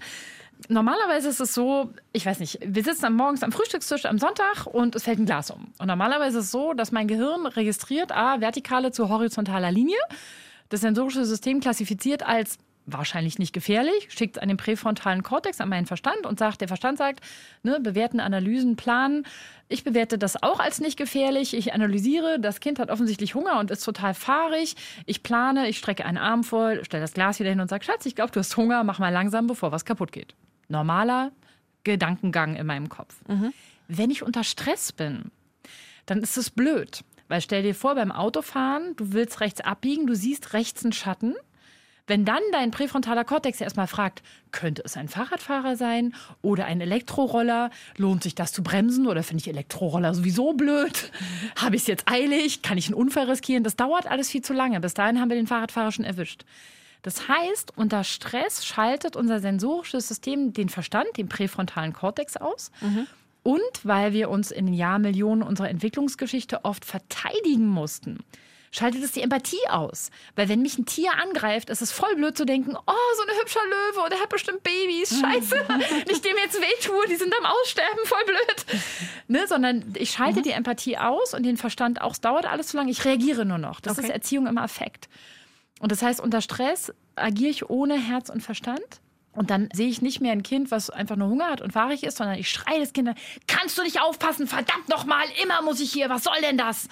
Normalerweise 0.68 1.30
ist 1.30 1.40
es 1.40 1.54
so, 1.54 1.90
ich 2.12 2.26
weiß 2.26 2.38
nicht, 2.38 2.58
wir 2.62 2.84
sitzen 2.84 3.06
am 3.06 3.14
morgens 3.14 3.42
am 3.42 3.52
Frühstückstisch 3.52 4.04
am 4.04 4.18
Sonntag 4.18 4.66
und 4.66 4.96
es 4.96 5.04
fällt 5.04 5.18
ein 5.18 5.26
Glas 5.26 5.50
um. 5.50 5.72
Und 5.78 5.86
normalerweise 5.86 6.38
ist 6.38 6.46
es 6.46 6.50
so, 6.50 6.74
dass 6.74 6.92
mein 6.92 7.08
Gehirn 7.08 7.46
registriert, 7.46 8.12
ah, 8.12 8.40
vertikale 8.40 8.92
zu 8.92 9.08
horizontaler 9.08 9.72
Linie. 9.72 9.98
Das 10.68 10.80
sensorische 10.80 11.24
System 11.24 11.60
klassifiziert 11.60 12.22
als 12.22 12.58
wahrscheinlich 12.86 13.38
nicht 13.38 13.52
gefährlich, 13.52 14.08
schickt 14.10 14.40
an 14.40 14.48
den 14.48 14.56
präfrontalen 14.56 15.22
Kortex, 15.22 15.60
an 15.60 15.68
meinen 15.68 15.86
Verstand 15.86 16.24
und 16.24 16.38
sagt, 16.38 16.60
der 16.60 16.68
Verstand 16.68 16.98
sagt, 16.98 17.20
ne, 17.62 17.80
bewerten, 17.80 18.20
Analysen, 18.20 18.76
planen. 18.76 19.26
Ich 19.68 19.82
bewerte 19.82 20.18
das 20.18 20.42
auch 20.42 20.60
als 20.60 20.80
nicht 20.80 20.96
gefährlich. 20.96 21.54
Ich 21.54 21.74
analysiere, 21.74 22.38
das 22.38 22.60
Kind 22.60 22.78
hat 22.78 22.90
offensichtlich 22.90 23.34
Hunger 23.34 23.58
und 23.58 23.70
ist 23.70 23.84
total 23.84 24.14
fahrig. 24.14 24.76
Ich 25.04 25.24
plane, 25.24 25.68
ich 25.68 25.78
strecke 25.78 26.04
einen 26.04 26.18
Arm 26.18 26.44
vor, 26.44 26.84
stelle 26.84 27.02
das 27.02 27.14
Glas 27.14 27.40
wieder 27.40 27.50
hin 27.50 27.60
und 27.60 27.68
sage, 27.68 27.84
Schatz, 27.84 28.06
ich 28.06 28.14
glaube, 28.14 28.30
du 28.30 28.38
hast 28.38 28.56
Hunger, 28.56 28.84
mach 28.84 29.00
mal 29.00 29.12
langsam, 29.12 29.48
bevor 29.48 29.72
was 29.72 29.84
kaputt 29.84 30.12
geht. 30.12 30.34
Normaler 30.68 31.32
Gedankengang 31.82 32.56
in 32.56 32.66
meinem 32.66 32.88
Kopf. 32.88 33.16
Mhm. 33.28 33.52
Wenn 33.88 34.10
ich 34.10 34.22
unter 34.22 34.44
Stress 34.44 34.92
bin, 34.92 35.30
dann 36.06 36.20
ist 36.20 36.36
es 36.36 36.50
blöd. 36.50 37.02
Weil 37.28 37.40
stell 37.40 37.62
dir 37.62 37.74
vor, 37.74 37.96
beim 37.96 38.12
Autofahren, 38.12 38.94
du 38.96 39.12
willst 39.12 39.40
rechts 39.40 39.60
abbiegen, 39.60 40.06
du 40.06 40.14
siehst 40.14 40.52
rechts 40.52 40.84
einen 40.84 40.92
Schatten 40.92 41.34
wenn 42.06 42.24
dann 42.24 42.42
dein 42.52 42.70
präfrontaler 42.70 43.24
Kortex 43.24 43.60
erstmal 43.60 43.86
fragt, 43.88 44.22
könnte 44.52 44.82
es 44.84 44.96
ein 44.96 45.08
Fahrradfahrer 45.08 45.76
sein 45.76 46.14
oder 46.40 46.66
ein 46.66 46.80
Elektroroller? 46.80 47.70
Lohnt 47.96 48.22
sich 48.22 48.34
das 48.34 48.52
zu 48.52 48.62
bremsen 48.62 49.06
oder 49.06 49.22
finde 49.22 49.42
ich 49.42 49.48
Elektroroller 49.48 50.14
sowieso 50.14 50.52
blöd? 50.52 51.10
Habe 51.56 51.76
ich 51.76 51.82
es 51.82 51.88
jetzt 51.88 52.08
eilig? 52.08 52.62
Kann 52.62 52.78
ich 52.78 52.86
einen 52.86 52.94
Unfall 52.94 53.28
riskieren? 53.28 53.64
Das 53.64 53.76
dauert 53.76 54.06
alles 54.06 54.30
viel 54.30 54.42
zu 54.42 54.52
lange. 54.52 54.80
Bis 54.80 54.94
dahin 54.94 55.20
haben 55.20 55.30
wir 55.30 55.36
den 55.36 55.48
Fahrradfahrer 55.48 55.92
schon 55.92 56.04
erwischt. 56.04 56.44
Das 57.02 57.28
heißt, 57.28 57.76
unter 57.76 58.04
Stress 58.04 58.64
schaltet 58.64 59.16
unser 59.16 59.40
sensorisches 59.40 60.08
System 60.08 60.52
den 60.52 60.68
Verstand, 60.68 61.06
den 61.16 61.28
präfrontalen 61.28 61.92
Kortex 61.92 62.36
aus. 62.36 62.70
Mhm. 62.80 63.06
Und 63.42 63.60
weil 63.84 64.12
wir 64.12 64.28
uns 64.28 64.50
in 64.50 64.66
den 64.66 64.74
Jahrmillionen 64.74 65.46
unserer 65.46 65.70
Entwicklungsgeschichte 65.70 66.64
oft 66.64 66.84
verteidigen 66.84 67.68
mussten, 67.68 68.24
schaltet 68.70 69.02
es 69.02 69.12
die 69.12 69.22
Empathie 69.22 69.68
aus. 69.68 70.10
Weil 70.34 70.48
wenn 70.48 70.62
mich 70.62 70.78
ein 70.78 70.86
Tier 70.86 71.12
angreift, 71.14 71.70
ist 71.70 71.82
es 71.82 71.92
voll 71.92 72.14
blöd 72.16 72.36
zu 72.36 72.44
denken, 72.44 72.76
oh, 72.76 73.14
so 73.16 73.22
ein 73.22 73.40
hübscher 73.40 73.60
Löwe 73.64 74.06
oder 74.06 74.20
hat 74.20 74.28
bestimmt 74.28 74.62
Babys, 74.62 75.20
scheiße, 75.20 75.66
ich 76.10 76.20
dem 76.20 76.36
jetzt 76.36 76.60
wehtue, 76.60 77.06
die 77.08 77.16
sind 77.16 77.34
am 77.38 77.46
Aussterben, 77.46 78.04
voll 78.04 78.24
blöd. 78.24 78.80
Ne, 79.28 79.46
sondern 79.46 79.94
ich 79.96 80.10
schalte 80.10 80.40
mhm. 80.40 80.44
die 80.44 80.50
Empathie 80.50 80.98
aus 80.98 81.34
und 81.34 81.44
den 81.44 81.56
Verstand 81.56 82.00
auch. 82.00 82.12
Es 82.12 82.20
dauert 82.20 82.46
alles 82.46 82.68
zu 82.68 82.76
lange, 82.76 82.90
ich 82.90 83.04
reagiere 83.04 83.44
nur 83.44 83.58
noch. 83.58 83.80
Das 83.80 83.98
okay. 83.98 84.06
ist 84.06 84.12
Erziehung 84.12 84.46
im 84.46 84.58
Affekt. 84.58 85.08
Und 85.80 85.92
das 85.92 86.02
heißt, 86.02 86.20
unter 86.20 86.40
Stress 86.40 86.92
agiere 87.16 87.50
ich 87.50 87.68
ohne 87.68 87.98
Herz 87.98 88.30
und 88.30 88.42
Verstand. 88.42 89.00
Und 89.32 89.50
dann 89.50 89.68
sehe 89.72 89.88
ich 89.88 90.00
nicht 90.00 90.22
mehr 90.22 90.32
ein 90.32 90.42
Kind, 90.42 90.70
was 90.70 90.88
einfach 90.88 91.16
nur 91.16 91.28
Hunger 91.28 91.50
hat 91.50 91.60
und 91.60 91.72
fahrig 91.74 92.04
ist, 92.04 92.16
sondern 92.16 92.38
ich 92.38 92.48
schreie 92.48 92.80
das 92.80 92.94
Kind, 92.94 93.10
kannst 93.46 93.76
du 93.76 93.82
nicht 93.82 94.00
aufpassen, 94.00 94.46
verdammt 94.46 94.88
nochmal, 94.88 95.26
immer 95.42 95.60
muss 95.60 95.78
ich 95.80 95.92
hier, 95.92 96.08
was 96.08 96.24
soll 96.24 96.40
denn 96.40 96.56
das? 96.56 96.88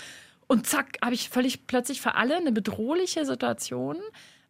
Und 0.47 0.67
zack, 0.67 0.99
habe 1.03 1.15
ich 1.15 1.29
völlig 1.31 1.67
plötzlich 1.67 2.01
für 2.01 2.15
alle 2.15 2.37
eine 2.37 2.53
bedrohliche 2.53 3.25
Situation, 3.25 3.97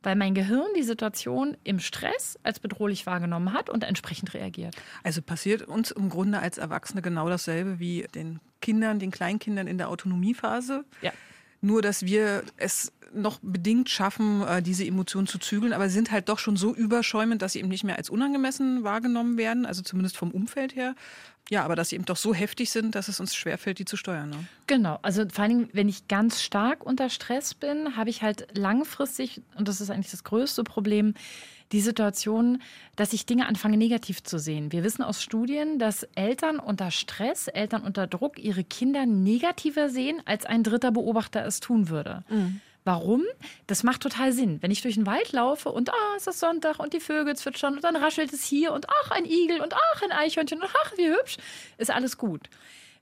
weil 0.03 0.17
mein 0.17 0.35
Gehirn 0.35 0.67
die 0.77 0.83
Situation 0.83 1.57
im 1.65 1.81
Stress 1.81 2.39
als 2.43 2.61
bedrohlich 2.61 3.07
wahrgenommen 3.07 3.53
hat 3.53 3.71
und 3.71 3.85
entsprechend 3.85 4.35
reagiert. 4.35 4.77
Also 5.03 5.23
passiert 5.23 5.63
uns 5.63 5.91
im 5.91 6.11
Grunde 6.11 6.39
als 6.41 6.59
Erwachsene 6.59 7.03
genau 7.03 7.29
dasselbe 7.29 7.79
wie 7.79 8.07
den 8.15 8.41
Kindern, 8.61 8.99
den 8.99 9.11
Kleinkindern 9.11 9.67
in 9.67 9.79
der 9.79 9.89
Autonomiephase. 9.89 10.85
Ja. 11.01 11.13
Nur, 11.61 11.81
dass 11.81 12.05
wir 12.05 12.45
es 12.57 12.93
noch 13.15 13.39
bedingt 13.43 13.89
schaffen, 13.89 14.43
äh, 14.43 14.63
diese 14.63 14.85
Emotionen 14.85 15.27
zu 15.27 15.39
zügeln, 15.39 15.73
aber 15.73 15.89
sind 15.89 16.11
halt 16.11 16.29
doch 16.29 16.39
schon 16.39 16.57
so 16.57 16.75
überschäumend, 16.75 17.43
dass 17.43 17.53
sie 17.53 17.61
eben 17.61 17.69
nicht 17.69 17.85
mehr 17.85 17.97
als 17.97 18.11
unangemessen 18.11 18.85
wahrgenommen 18.85 19.37
werden, 19.37 19.67
also 19.67 19.83
zumindest 19.83 20.17
vom 20.17 20.31
Umfeld 20.31 20.75
her. 20.77 20.95
Ja, 21.51 21.63
aber 21.65 21.77
dass 21.77 21.91
sie 21.91 21.97
eben 21.97 22.07
doch 22.07 22.17
so 22.17 22.33
heftig 22.33 22.71
sind, 22.71 22.95
dass 22.95 23.09
es 23.09 23.21
uns 23.21 23.35
schwerfällt, 23.35 23.79
die 23.79 23.85
zu 23.85 23.97
steuern. 23.97 24.31
Ne? 24.31 24.37
Genau, 24.67 24.99
also 25.03 25.25
vor 25.29 25.45
allen 25.45 25.59
Dingen, 25.59 25.69
wenn 25.73 25.89
ich 25.91 26.09
ganz 26.09 26.43
stark 26.43 26.85
unter 26.85 27.11
Stress 27.11 27.53
bin, 27.53 27.97
habe 27.97 28.09
ich 28.09 28.23
halt 28.23 28.47
langfristig, 28.57 29.43
und 29.57 29.69
das 29.69 29.83
ist 29.83 29.91
eigentlich 29.91 30.11
das 30.11 30.25
größte 30.25 30.65
Problem, 30.65 31.13
die 31.73 31.81
Situation, 31.81 32.63
dass 32.97 33.13
ich 33.13 33.27
Dinge 33.27 33.47
anfange 33.47 33.77
negativ 33.77 34.23
zu 34.23 34.39
sehen. 34.39 34.73
Wir 34.73 34.85
wissen 34.85 35.03
aus 35.03 35.23
Studien, 35.23 35.79
dass 35.79 36.05
Eltern 36.15 36.59
unter 36.59 36.91
Stress, 36.91 37.49
Eltern 37.49 37.83
unter 37.83 38.07
Druck 38.07 38.39
ihre 38.39 38.65
Kinder 38.65 39.07
negativer 39.07 39.91
sehen, 39.91 40.23
als 40.25 40.47
ein 40.47 40.63
dritter 40.63 40.93
Beobachter 40.93 41.45
es 41.45 41.61
tun 41.61 41.89
würde. 41.89 42.25
Mhm. 42.31 42.61
Warum? 42.85 43.23
Das 43.67 43.83
macht 43.83 44.03
total 44.03 44.33
Sinn. 44.33 44.61
Wenn 44.61 44.71
ich 44.71 44.83
durch 44.83 44.97
den 44.97 45.07
Wald 45.07 45.33
laufe 45.33 45.71
und 45.71 45.91
ah, 45.91 46.15
es 46.17 46.27
ist 46.27 46.39
Sonntag 46.39 46.79
und 46.79 46.93
die 46.93 47.01
Vögel 47.01 47.35
zwitschern 47.35 47.75
und 47.75 47.85
dann 47.85 47.97
raschelt 47.97 48.33
es 48.33 48.45
hier 48.45 48.73
und 48.73 48.87
ach, 48.89 49.11
ein 49.11 49.25
Igel 49.25 49.63
und 49.63 49.75
ach, 49.75 50.03
ein 50.03 50.13
Eichhörnchen 50.13 50.61
und 50.61 50.69
ach, 50.85 50.93
wie 50.97 51.09
hübsch, 51.09 51.39
ist 51.79 51.91
alles 51.91 52.19
gut. 52.19 52.51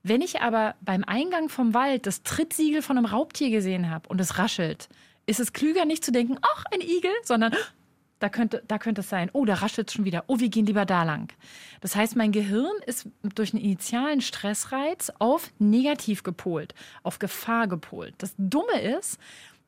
Wenn 0.01 0.21
ich 0.21 0.41
aber 0.41 0.75
beim 0.81 1.03
Eingang 1.03 1.49
vom 1.49 1.73
Wald 1.73 2.07
das 2.07 2.23
Trittsiegel 2.23 2.81
von 2.81 2.97
einem 2.97 3.05
Raubtier 3.05 3.49
gesehen 3.49 3.89
habe 3.89 4.07
und 4.07 4.21
es 4.21 4.37
raschelt, 4.37 4.87
ist 5.25 5.39
es 5.39 5.53
klüger 5.53 5.85
nicht 5.85 6.03
zu 6.03 6.11
denken, 6.11 6.37
ach, 6.41 6.63
ein 6.73 6.81
Igel, 6.81 7.11
sondern 7.23 7.53
da 8.19 8.29
könnte, 8.29 8.63
da 8.69 8.77
könnte 8.77 9.01
es 9.01 9.09
sein, 9.09 9.29
oh, 9.33 9.43
da 9.43 9.55
raschelt 9.55 9.89
es 9.89 9.93
schon 9.93 10.05
wieder, 10.05 10.23
oh, 10.27 10.39
wir 10.39 10.47
gehen 10.47 10.65
lieber 10.65 10.85
da 10.85 11.03
lang. 11.03 11.33
Das 11.81 11.97
heißt, 11.97 12.15
mein 12.15 12.31
Gehirn 12.31 12.71
ist 12.85 13.09
durch 13.35 13.53
einen 13.53 13.61
initialen 13.61 14.21
Stressreiz 14.21 15.11
auf 15.19 15.51
negativ 15.59 16.23
gepolt, 16.23 16.73
auf 17.03 17.19
Gefahr 17.19 17.67
gepolt. 17.67 18.13
Das 18.19 18.33
Dumme 18.37 18.79
ist, 18.79 19.19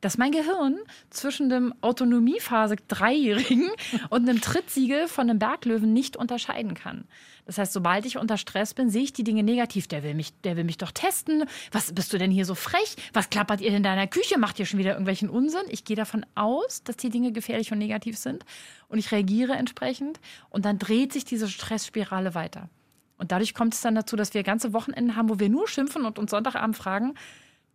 dass 0.06 0.18
mein 0.18 0.30
Gehirn 0.30 0.78
zwischen 1.10 1.48
dem 1.48 1.74
Autonomiephase 1.80 2.76
Dreijährigen 2.86 3.68
und 4.08 4.28
einem 4.28 4.40
Trittsiegel 4.40 5.08
von 5.08 5.28
einem 5.28 5.40
Berglöwen 5.40 5.92
nicht 5.92 6.16
unterscheiden 6.16 6.74
kann. 6.74 7.08
Das 7.44 7.58
heißt, 7.58 7.72
sobald 7.72 8.06
ich 8.06 8.16
unter 8.16 8.36
Stress 8.36 8.72
bin, 8.72 8.88
sehe 8.88 9.02
ich 9.02 9.12
die 9.12 9.24
Dinge 9.24 9.42
negativ. 9.42 9.88
Der 9.88 10.04
will 10.04 10.14
mich, 10.14 10.32
der 10.42 10.56
will 10.56 10.62
mich 10.62 10.78
doch 10.78 10.92
testen. 10.92 11.42
Was 11.72 11.92
bist 11.92 12.12
du 12.12 12.18
denn 12.18 12.30
hier 12.30 12.44
so 12.44 12.54
frech? 12.54 12.94
Was 13.14 13.30
klappert 13.30 13.60
ihr 13.60 13.70
in 13.70 13.82
deiner 13.82 14.06
Küche? 14.06 14.38
Macht 14.38 14.60
ihr 14.60 14.66
schon 14.66 14.78
wieder 14.78 14.92
irgendwelchen 14.92 15.28
Unsinn? 15.28 15.62
Ich 15.70 15.84
gehe 15.84 15.96
davon 15.96 16.24
aus, 16.36 16.84
dass 16.84 16.96
die 16.96 17.10
Dinge 17.10 17.32
gefährlich 17.32 17.72
und 17.72 17.78
negativ 17.78 18.16
sind 18.16 18.44
und 18.86 18.98
ich 18.98 19.10
reagiere 19.10 19.54
entsprechend 19.54 20.20
und 20.50 20.64
dann 20.64 20.78
dreht 20.78 21.12
sich 21.12 21.24
diese 21.24 21.48
Stressspirale 21.48 22.36
weiter. 22.36 22.68
Und 23.18 23.32
dadurch 23.32 23.54
kommt 23.54 23.74
es 23.74 23.80
dann 23.80 23.96
dazu, 23.96 24.14
dass 24.14 24.34
wir 24.34 24.44
ganze 24.44 24.72
Wochenenden 24.72 25.16
haben, 25.16 25.28
wo 25.28 25.40
wir 25.40 25.48
nur 25.48 25.66
schimpfen 25.66 26.04
und 26.04 26.20
uns 26.20 26.30
Sonntagabend 26.30 26.76
fragen, 26.76 27.14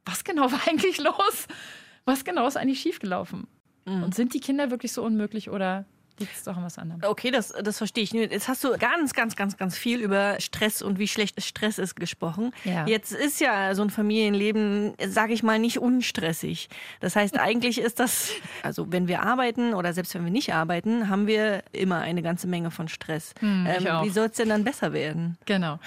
was 0.05 0.23
genau 0.23 0.49
war 0.49 0.61
eigentlich 0.65 0.97
los? 0.97 1.47
Was 2.05 2.23
genau 2.23 2.47
ist 2.47 2.57
eigentlich 2.57 2.79
schiefgelaufen? 2.79 3.47
Mhm. 3.85 4.03
Und 4.03 4.15
sind 4.15 4.33
die 4.33 4.39
Kinder 4.39 4.71
wirklich 4.71 4.93
so 4.93 5.03
unmöglich 5.03 5.49
oder 5.49 5.85
liegt 6.21 6.35
es 6.35 6.43
doch 6.43 6.55
an 6.55 6.63
was 6.63 6.77
anderem? 6.77 7.01
Okay, 7.03 7.31
das, 7.31 7.53
das 7.63 7.77
verstehe 7.77 8.03
ich. 8.03 8.11
Jetzt 8.11 8.47
hast 8.47 8.63
du 8.63 8.77
ganz, 8.77 9.13
ganz, 9.13 9.35
ganz, 9.35 9.57
ganz 9.57 9.77
viel 9.77 9.99
über 9.99 10.39
Stress 10.39 10.81
und 10.81 10.99
wie 10.99 11.07
schlecht 11.07 11.41
Stress 11.43 11.79
ist 11.79 11.95
gesprochen. 11.95 12.51
Ja. 12.63 12.85
Jetzt 12.85 13.11
ist 13.11 13.41
ja 13.41 13.73
so 13.75 13.81
ein 13.81 13.89
Familienleben, 13.89 14.93
sage 15.07 15.33
ich 15.33 15.43
mal, 15.43 15.59
nicht 15.59 15.79
unstressig. 15.79 16.69
Das 16.99 17.15
heißt, 17.15 17.39
eigentlich 17.39 17.79
ist 17.79 17.99
das, 17.99 18.31
also 18.63 18.91
wenn 18.91 19.07
wir 19.07 19.23
arbeiten 19.23 19.73
oder 19.73 19.93
selbst 19.93 20.13
wenn 20.15 20.23
wir 20.23 20.31
nicht 20.31 20.53
arbeiten, 20.53 21.09
haben 21.09 21.27
wir 21.27 21.63
immer 21.71 21.99
eine 21.99 22.21
ganze 22.21 22.47
Menge 22.47 22.71
von 22.71 22.87
Stress. 22.87 23.33
Hm, 23.39 23.67
ähm, 23.67 23.85
wie 24.03 24.09
soll 24.09 24.27
es 24.27 24.37
denn 24.37 24.49
dann 24.49 24.63
besser 24.63 24.93
werden? 24.93 25.37
Genau. 25.45 25.79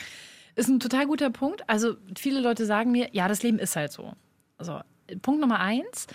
Ist 0.57 0.69
ein 0.69 0.81
total 0.81 1.07
guter 1.07 1.31
Punkt. 1.31 1.69
Also 1.69 1.97
viele 2.17 2.41
Leute 2.41 2.67
sagen 2.67 2.93
mir, 2.93 3.09
ja, 3.13 3.29
das 3.29 3.43
Leben 3.43 3.59
ist 3.59 3.77
halt 3.77 3.93
so. 3.93 4.13
Also 4.57 4.81
Punkt 5.23 5.41
Nummer 5.41 5.61
eins. 5.61 6.07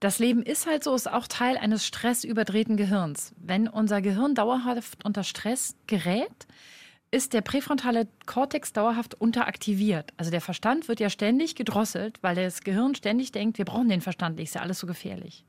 Das 0.00 0.18
Leben 0.18 0.42
ist 0.42 0.66
halt 0.66 0.82
so, 0.82 0.94
ist 0.94 1.10
auch 1.10 1.28
Teil 1.28 1.56
eines 1.56 1.86
stressüberdrehten 1.86 2.76
Gehirns. 2.76 3.32
Wenn 3.36 3.68
unser 3.68 4.02
Gehirn 4.02 4.34
dauerhaft 4.34 5.04
unter 5.04 5.22
Stress 5.22 5.76
gerät, 5.86 6.46
ist 7.12 7.34
der 7.34 7.42
präfrontale 7.42 8.08
Kortex 8.26 8.72
dauerhaft 8.72 9.14
unteraktiviert. 9.14 10.12
Also 10.16 10.30
der 10.30 10.40
Verstand 10.40 10.88
wird 10.88 10.98
ja 10.98 11.10
ständig 11.10 11.54
gedrosselt, 11.54 12.18
weil 12.22 12.34
das 12.34 12.62
Gehirn 12.62 12.94
ständig 12.94 13.32
denkt, 13.32 13.58
wir 13.58 13.64
brauchen 13.64 13.88
den 13.88 14.00
Verstand 14.00 14.36
nicht, 14.36 14.48
ist 14.48 14.54
ja 14.54 14.62
alles 14.62 14.80
so 14.80 14.86
gefährlich. 14.86 15.44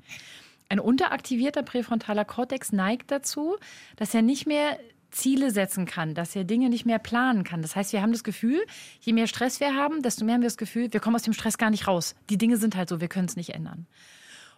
Ein 0.70 0.80
unteraktivierter 0.80 1.64
präfrontaler 1.64 2.26
Kortex 2.26 2.74
neigt 2.74 3.12
dazu, 3.12 3.58
dass 3.96 4.14
er 4.14 4.22
nicht 4.22 4.46
mehr 4.46 4.78
Ziele 5.14 5.52
setzen 5.52 5.86
kann, 5.86 6.14
dass 6.14 6.36
er 6.36 6.44
Dinge 6.44 6.70
nicht 6.70 6.86
mehr 6.86 7.00
planen 7.00 7.44
kann. 7.44 7.62
Das 7.62 7.76
heißt, 7.76 7.94
wir 7.94 8.02
haben 8.02 8.12
das 8.12 8.24
Gefühl, 8.24 8.62
je 9.00 9.14
mehr 9.14 9.28
Stress 9.28 9.60
wir 9.60 9.76
haben, 9.76 10.02
desto 10.02 10.26
mehr 10.26 10.36
haben 10.36 10.42
wir 10.42 10.50
das 10.50 10.58
Gefühl, 10.58 10.92
wir 10.92 11.00
kommen 11.00 11.16
aus 11.16 11.24
dem 11.24 11.34
Stress 11.34 11.58
gar 11.58 11.70
nicht 11.70 11.88
raus. 11.88 12.16
Die 12.30 12.38
Dinge 12.38 12.58
sind 12.58 12.76
halt 12.76 12.90
so, 12.90 13.00
wir 13.00 13.08
können 13.08 13.28
es 13.28 13.36
nicht 13.36 13.52
ändern. 13.52 13.88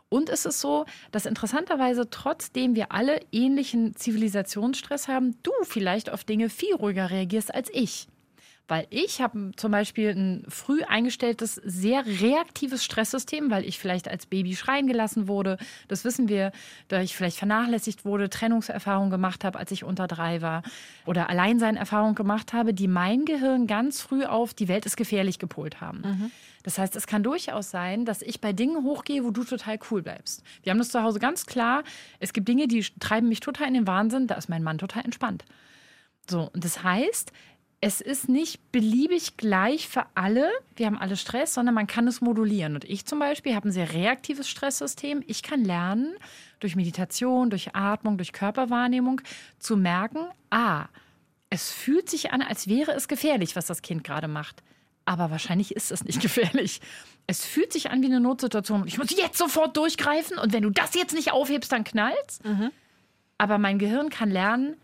Und 0.09 0.29
es 0.29 0.45
ist 0.45 0.61
so, 0.61 0.85
dass 1.11 1.25
interessanterweise, 1.25 2.09
trotzdem 2.09 2.75
wir 2.75 2.91
alle 2.91 3.19
ähnlichen 3.31 3.95
Zivilisationsstress 3.95 5.07
haben, 5.07 5.35
du 5.43 5.51
vielleicht 5.63 6.11
auf 6.11 6.23
Dinge 6.23 6.49
viel 6.49 6.75
ruhiger 6.75 7.09
reagierst 7.09 7.53
als 7.53 7.69
ich. 7.73 8.07
Weil 8.67 8.87
ich 8.89 9.21
habe 9.21 9.51
zum 9.55 9.71
Beispiel 9.71 10.09
ein 10.09 10.45
früh 10.49 10.81
eingestelltes, 10.83 11.55
sehr 11.63 12.05
reaktives 12.05 12.83
Stresssystem, 12.83 13.51
weil 13.51 13.63
ich 13.63 13.77
vielleicht 13.77 14.07
als 14.07 14.25
Baby 14.25 14.55
schreien 14.55 14.87
gelassen 14.87 15.27
wurde. 15.27 15.57
Das 15.87 16.03
wissen 16.03 16.29
wir, 16.29 16.51
da 16.87 17.01
ich 17.01 17.15
vielleicht 17.15 17.37
vernachlässigt 17.37 18.05
wurde, 18.05 18.27
Trennungserfahrungen 18.29 19.11
gemacht 19.11 19.43
habe, 19.43 19.59
als 19.59 19.69
ich 19.69 19.83
unter 19.83 20.07
drei 20.07 20.41
war. 20.41 20.63
Oder 21.05 21.29
Alleinseinerfahrungen 21.29 22.15
gemacht 22.15 22.53
habe, 22.53 22.73
die 22.73 22.87
mein 22.87 23.25
Gehirn 23.25 23.67
ganz 23.67 24.01
früh 24.01 24.25
auf 24.25 24.55
die 24.55 24.67
Welt 24.67 24.87
ist 24.87 24.97
gefährlich 24.97 25.37
gepolt 25.37 25.79
haben. 25.79 26.01
Mhm. 26.01 26.31
Das 26.63 26.79
heißt, 26.79 26.95
es 26.95 27.05
kann 27.05 27.21
durchaus 27.21 27.69
sein, 27.69 28.05
dass 28.05 28.23
ich 28.23 28.41
bei 28.41 28.51
Dingen 28.51 28.83
hochgehe, 28.83 29.23
wo 29.23 29.29
du 29.29 29.43
total 29.43 29.77
cool 29.91 30.01
bleibst. 30.01 30.41
Wir 30.63 30.71
haben 30.71 30.79
das 30.79 30.89
zu 30.89 31.03
Hause 31.03 31.19
ganz 31.19 31.45
klar. 31.45 31.83
Es 32.19 32.33
gibt 32.33 32.47
Dinge, 32.47 32.67
die 32.67 32.83
treiben 32.99 33.29
mich 33.29 33.41
total 33.41 33.67
in 33.67 33.75
den 33.75 33.87
Wahnsinn. 33.87 34.25
Da 34.25 34.33
ist 34.33 34.49
mein 34.49 34.63
Mann 34.63 34.79
total 34.79 35.05
entspannt. 35.05 35.45
So, 36.27 36.49
und 36.51 36.65
das 36.65 36.81
heißt, 36.81 37.31
es 37.85 38.01
ist 38.01 38.29
nicht 38.29 38.71
beliebig 38.71 39.37
gleich 39.37 39.87
für 39.87 40.07
alle. 40.15 40.49
Wir 40.75 40.87
haben 40.87 40.97
alle 40.97 41.15
Stress, 41.15 41.53
sondern 41.53 41.75
man 41.75 41.85
kann 41.85 42.07
es 42.07 42.19
modulieren. 42.19 42.73
Und 42.73 42.83
ich 42.83 43.05
zum 43.05 43.19
Beispiel 43.19 43.53
habe 43.53 43.69
ein 43.69 43.71
sehr 43.71 43.93
reaktives 43.93 44.49
Stresssystem. 44.49 45.23
Ich 45.27 45.43
kann 45.43 45.63
lernen, 45.63 46.15
durch 46.59 46.75
Meditation, 46.75 47.51
durch 47.51 47.75
Atmung, 47.75 48.17
durch 48.17 48.33
Körperwahrnehmung 48.33 49.21
zu 49.59 49.77
merken, 49.77 50.25
ah, 50.49 50.87
es 51.51 51.71
fühlt 51.71 52.09
sich 52.09 52.31
an, 52.31 52.41
als 52.41 52.67
wäre 52.67 52.91
es 52.93 53.07
gefährlich, 53.07 53.55
was 53.55 53.67
das 53.67 53.83
Kind 53.83 54.03
gerade 54.03 54.27
macht. 54.27 54.63
Aber 55.05 55.29
wahrscheinlich 55.29 55.75
ist 55.75 55.91
es 55.91 56.03
nicht 56.03 56.19
gefährlich. 56.23 56.81
Es 57.27 57.45
fühlt 57.45 57.71
sich 57.71 57.91
an 57.91 58.01
wie 58.01 58.07
eine 58.07 58.19
Notsituation. 58.19 58.87
Ich 58.87 58.97
muss 58.97 59.15
jetzt 59.15 59.37
sofort 59.37 59.77
durchgreifen 59.77 60.39
und 60.39 60.53
wenn 60.53 60.63
du 60.63 60.71
das 60.71 60.95
jetzt 60.95 61.13
nicht 61.13 61.31
aufhebst, 61.31 61.71
dann 61.71 61.83
knallt's. 61.83 62.39
Mhm. 62.43 62.71
Aber 63.37 63.59
mein 63.59 63.77
Gehirn 63.77 64.09
kann 64.09 64.31
lernen, 64.31 64.75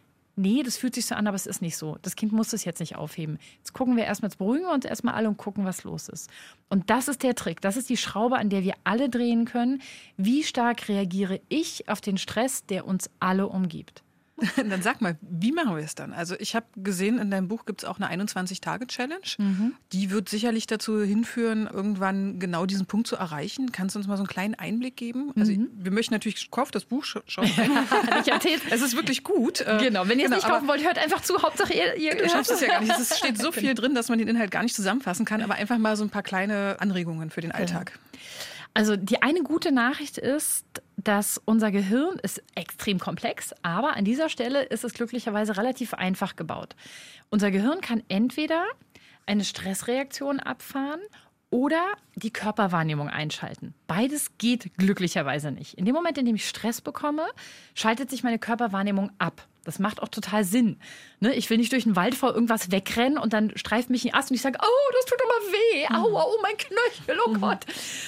nee, 0.41 0.63
das 0.63 0.77
fühlt 0.77 0.95
sich 0.95 1.05
so 1.05 1.15
an, 1.15 1.27
aber 1.27 1.35
es 1.35 1.45
ist 1.45 1.61
nicht 1.61 1.77
so. 1.77 1.97
Das 2.01 2.15
Kind 2.15 2.31
muss 2.31 2.49
das 2.49 2.65
jetzt 2.65 2.79
nicht 2.79 2.95
aufheben. 2.95 3.37
Jetzt 3.57 3.73
gucken 3.73 3.95
wir 3.95 4.05
erstmal, 4.05 4.29
jetzt 4.29 4.37
beruhigen 4.37 4.65
wir 4.65 4.73
uns 4.73 4.85
erstmal 4.85 5.13
alle 5.13 5.29
und 5.29 5.37
gucken, 5.37 5.65
was 5.65 5.83
los 5.83 6.09
ist. 6.09 6.29
Und 6.69 6.89
das 6.89 7.07
ist 7.07 7.23
der 7.23 7.35
Trick. 7.35 7.61
Das 7.61 7.77
ist 7.77 7.89
die 7.89 7.97
Schraube, 7.97 8.37
an 8.37 8.49
der 8.49 8.63
wir 8.63 8.73
alle 8.83 9.09
drehen 9.09 9.45
können. 9.45 9.81
Wie 10.17 10.43
stark 10.43 10.89
reagiere 10.89 11.39
ich 11.49 11.87
auf 11.87 12.01
den 12.01 12.17
Stress, 12.17 12.65
der 12.65 12.87
uns 12.87 13.09
alle 13.19 13.47
umgibt? 13.47 14.03
Dann 14.55 14.81
sag 14.81 15.01
mal, 15.01 15.17
wie 15.21 15.51
machen 15.51 15.75
wir 15.75 15.83
es 15.83 15.95
dann? 15.95 16.13
Also 16.13 16.35
ich 16.39 16.55
habe 16.55 16.65
gesehen, 16.75 17.19
in 17.19 17.29
deinem 17.31 17.47
Buch 17.47 17.65
gibt 17.65 17.83
es 17.83 17.87
auch 17.87 17.99
eine 17.99 18.23
21-Tage-Challenge. 18.23 19.21
Mhm. 19.37 19.73
Die 19.91 20.09
wird 20.11 20.29
sicherlich 20.29 20.67
dazu 20.67 21.01
hinführen, 21.01 21.67
irgendwann 21.71 22.39
genau 22.39 22.65
diesen 22.65 22.85
Punkt 22.85 23.07
zu 23.07 23.15
erreichen. 23.15 23.71
Kannst 23.71 23.95
du 23.95 23.99
uns 23.99 24.07
mal 24.07 24.17
so 24.17 24.23
einen 24.23 24.27
kleinen 24.27 24.55
Einblick 24.55 24.97
geben? 24.97 25.31
Also 25.37 25.51
mhm. 25.51 25.69
wir 25.73 25.91
möchten 25.91 26.13
natürlich, 26.13 26.49
kauft 26.49 26.75
das 26.75 26.85
Buch, 26.85 27.05
rein. 27.37 27.49
ich 28.21 28.31
erzählt. 28.31 28.61
Es 28.71 28.81
ist 28.81 28.95
wirklich 28.95 29.23
gut. 29.23 29.61
Äh, 29.61 29.77
genau, 29.79 30.07
wenn 30.07 30.17
ihr 30.17 30.25
es 30.25 30.31
genau, 30.31 30.35
nicht 30.37 30.47
kaufen 30.47 30.67
wollt, 30.67 30.83
hört 30.83 30.97
einfach 30.97 31.21
zu. 31.21 31.41
Hauptsache 31.41 31.73
ihr, 31.73 31.95
ihr 31.97 32.15
du 32.15 32.29
schaffst 32.29 32.51
es 32.51 32.61
ja 32.61 32.67
gar 32.67 32.81
nicht. 32.81 32.97
Es 32.97 33.17
steht 33.17 33.37
so 33.37 33.51
viel 33.51 33.73
drin, 33.73 33.95
dass 33.95 34.09
man 34.09 34.17
den 34.17 34.27
Inhalt 34.27 34.49
gar 34.49 34.63
nicht 34.63 34.75
zusammenfassen 34.75 35.25
kann, 35.25 35.41
aber 35.41 35.55
einfach 35.55 35.77
mal 35.77 35.95
so 35.95 36.03
ein 36.03 36.09
paar 36.09 36.23
kleine 36.23 36.77
Anregungen 36.79 37.29
für 37.29 37.41
den 37.41 37.51
Alltag. 37.51 37.99
Ja. 38.13 38.21
Also 38.73 38.95
die 38.95 39.21
eine 39.21 39.43
gute 39.43 39.71
Nachricht 39.71 40.17
ist, 40.17 40.65
dass 40.95 41.41
unser 41.43 41.71
Gehirn 41.71 42.19
ist 42.19 42.41
extrem 42.55 42.99
komplex, 42.99 43.53
aber 43.63 43.95
an 43.95 44.05
dieser 44.05 44.29
Stelle 44.29 44.63
ist 44.63 44.83
es 44.83 44.93
glücklicherweise 44.93 45.57
relativ 45.57 45.93
einfach 45.93 46.35
gebaut. 46.35 46.75
Unser 47.29 47.51
Gehirn 47.51 47.81
kann 47.81 48.03
entweder 48.07 48.65
eine 49.25 49.43
Stressreaktion 49.43 50.39
abfahren 50.39 51.01
oder 51.49 51.83
die 52.15 52.31
Körperwahrnehmung 52.31 53.09
einschalten. 53.09 53.73
Beides 53.87 54.37
geht 54.37 54.71
glücklicherweise 54.77 55.51
nicht. 55.51 55.73
In 55.73 55.85
dem 55.85 55.93
Moment, 55.93 56.17
in 56.17 56.25
dem 56.25 56.35
ich 56.35 56.47
Stress 56.47 56.81
bekomme, 56.81 57.27
schaltet 57.75 58.09
sich 58.09 58.23
meine 58.23 58.39
Körperwahrnehmung 58.39 59.11
ab. 59.17 59.47
Das 59.63 59.77
macht 59.77 60.01
auch 60.01 60.07
total 60.07 60.43
Sinn. 60.43 60.79
Ne? 61.19 61.33
Ich 61.35 61.49
will 61.49 61.57
nicht 61.57 61.71
durch 61.71 61.83
den 61.83 61.95
Wald 61.95 62.15
vor 62.15 62.33
irgendwas 62.33 62.71
wegrennen 62.71 63.17
und 63.17 63.33
dann 63.33 63.55
streift 63.55 63.89
mich 63.89 64.05
ein 64.05 64.13
Ast 64.13 64.31
und 64.31 64.35
ich 64.35 64.41
sage, 64.41 64.57
oh, 64.61 64.91
das 64.93 65.05
tut 65.05 65.19
immer 65.21 65.53
weh. 65.53 65.87
Mhm. 65.89 65.95
Aua, 65.95 66.25
oh, 66.25 66.39
mein 66.41 66.57
Knöchel, 66.57 67.21
oh 67.25 67.29
mhm. 67.31 67.41
Gott. 67.41 67.65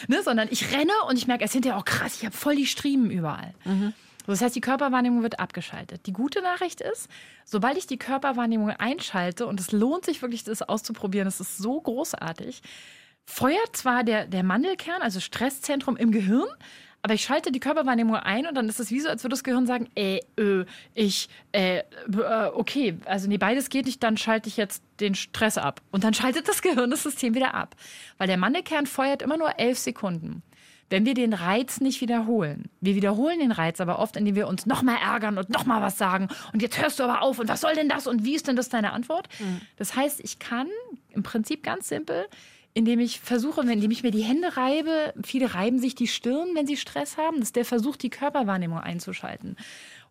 Ne? 0.07 0.24
Sondern 0.24 0.48
ich 0.50 0.72
renne 0.74 0.93
und 1.07 1.17
ich 1.17 1.27
merke 1.27 1.43
erst 1.43 1.53
hinterher, 1.53 1.79
oh 1.79 1.83
krass, 1.86 2.15
ich 2.17 2.25
habe 2.25 2.36
voll 2.36 2.55
die 2.55 2.65
Striemen 2.65 3.12
überall. 3.12 3.53
Mhm. 3.65 3.93
Das 4.25 4.41
heißt, 4.41 4.55
die 4.55 4.62
Körperwahrnehmung 4.62 5.22
wird 5.22 5.39
abgeschaltet. 5.39 6.05
Die 6.05 6.13
gute 6.13 6.41
Nachricht 6.41 6.81
ist, 6.81 7.10
sobald 7.45 7.77
ich 7.77 7.88
die 7.88 7.98
Körperwahrnehmung 7.98 8.69
einschalte, 8.69 9.45
und 9.45 9.60
es 9.60 9.72
lohnt 9.72 10.05
sich 10.05 10.22
wirklich, 10.22 10.43
das 10.43 10.62
auszuprobieren, 10.62 11.27
es 11.27 11.39
ist 11.39 11.57
so 11.57 11.81
großartig, 11.81 12.62
feuert 13.25 13.75
zwar 13.75 14.03
der, 14.03 14.25
der 14.25 14.43
Mandelkern, 14.43 15.01
also 15.01 15.19
Stresszentrum 15.19 15.98
im 15.98 16.12
Gehirn, 16.12 16.48
aber 17.03 17.13
ich 17.13 17.24
schalte 17.24 17.51
die 17.51 17.60
Körperwahrnehmung 17.60 18.15
ein 18.15 18.48
und 18.48 18.55
dann 18.55 18.69
ist 18.69 18.79
es 18.79 18.89
wie 18.89 19.01
so, 19.01 19.10
als 19.10 19.24
würde 19.24 19.33
das 19.33 19.43
Gehirn 19.43 19.67
sagen, 19.67 19.89
äh, 19.93 20.22
äh, 20.38 20.65
ich, 20.93 21.27
äh, 21.51 21.79
äh, 21.79 21.83
okay, 22.53 22.98
also 23.03 23.27
nee, 23.27 23.38
beides 23.38 23.69
geht 23.69 23.86
nicht, 23.86 24.01
dann 24.01 24.15
schalte 24.15 24.48
ich 24.48 24.55
jetzt 24.55 24.81
den 25.01 25.13
Stress 25.13 25.57
ab. 25.57 25.81
Und 25.91 26.05
dann 26.05 26.13
schaltet 26.13 26.48
das 26.48 26.62
Gehirn 26.62 26.89
das 26.89 27.03
System 27.03 27.36
wieder 27.36 27.55
ab. 27.55 27.75
Weil 28.17 28.27
der 28.27 28.38
Mandelkern 28.38 28.88
feuert 28.88 29.22
immer 29.22 29.36
nur 29.36 29.60
elf 29.60 29.77
Sekunden. 29.77 30.43
Wenn 30.89 31.05
wir 31.05 31.13
den 31.13 31.33
Reiz 31.33 31.81
nicht 31.81 32.00
wiederholen. 32.00 32.69
Wir 32.79 32.95
wiederholen 32.95 33.39
den 33.39 33.51
Reiz 33.51 33.81
aber 33.81 34.00
oft, 34.00 34.15
indem 34.15 34.36
wir 34.36 34.48
uns 34.48 34.65
nochmal 34.65 34.98
ärgern 35.03 35.38
und 35.38 35.50
nochmal 35.50 35.81
was 35.81 35.98
sagen. 35.98 36.29
Und 36.53 36.62
jetzt 36.62 36.81
hörst 36.81 37.00
du 37.00 37.03
aber 37.03 37.22
auf 37.22 37.38
und 37.38 37.50
was 37.50 37.60
soll 37.60 37.74
denn 37.74 37.89
das 37.89 38.07
und 38.07 38.24
wie 38.24 38.36
ist 38.36 38.48
denn 38.48 38.55
das 38.55 38.69
deine 38.69 38.93
Antwort? 38.93 39.27
Mhm. 39.39 39.60
Das 39.75 39.95
heißt, 39.95 40.22
ich 40.24 40.39
kann 40.39 40.67
im 41.10 41.24
Prinzip 41.24 41.63
ganz 41.63 41.89
simpel 41.89 42.27
indem 42.74 43.00
ich 43.00 43.20
versuche, 43.20 43.62
indem 43.62 43.92
ich 43.92 44.03
mir 44.03 44.12
die 44.12 44.24
Hände 44.24 44.58
reibe. 44.58 45.13
Viele 45.24 45.53
reiben 45.53 45.80
sich 45.80 45.96
die 45.96 46.08
Stirn, 46.08 46.50
wenn 46.56 46.68
sie 46.68 46.77
Stress 46.77 47.18
haben. 47.18 47.38
Das 47.38 47.50
ist 47.50 47.56
der 47.56 47.65
Versuch, 47.65 47.96
die 47.96 48.10
Körperwahrnehmung 48.10 48.80
einzuschalten. 48.80 49.58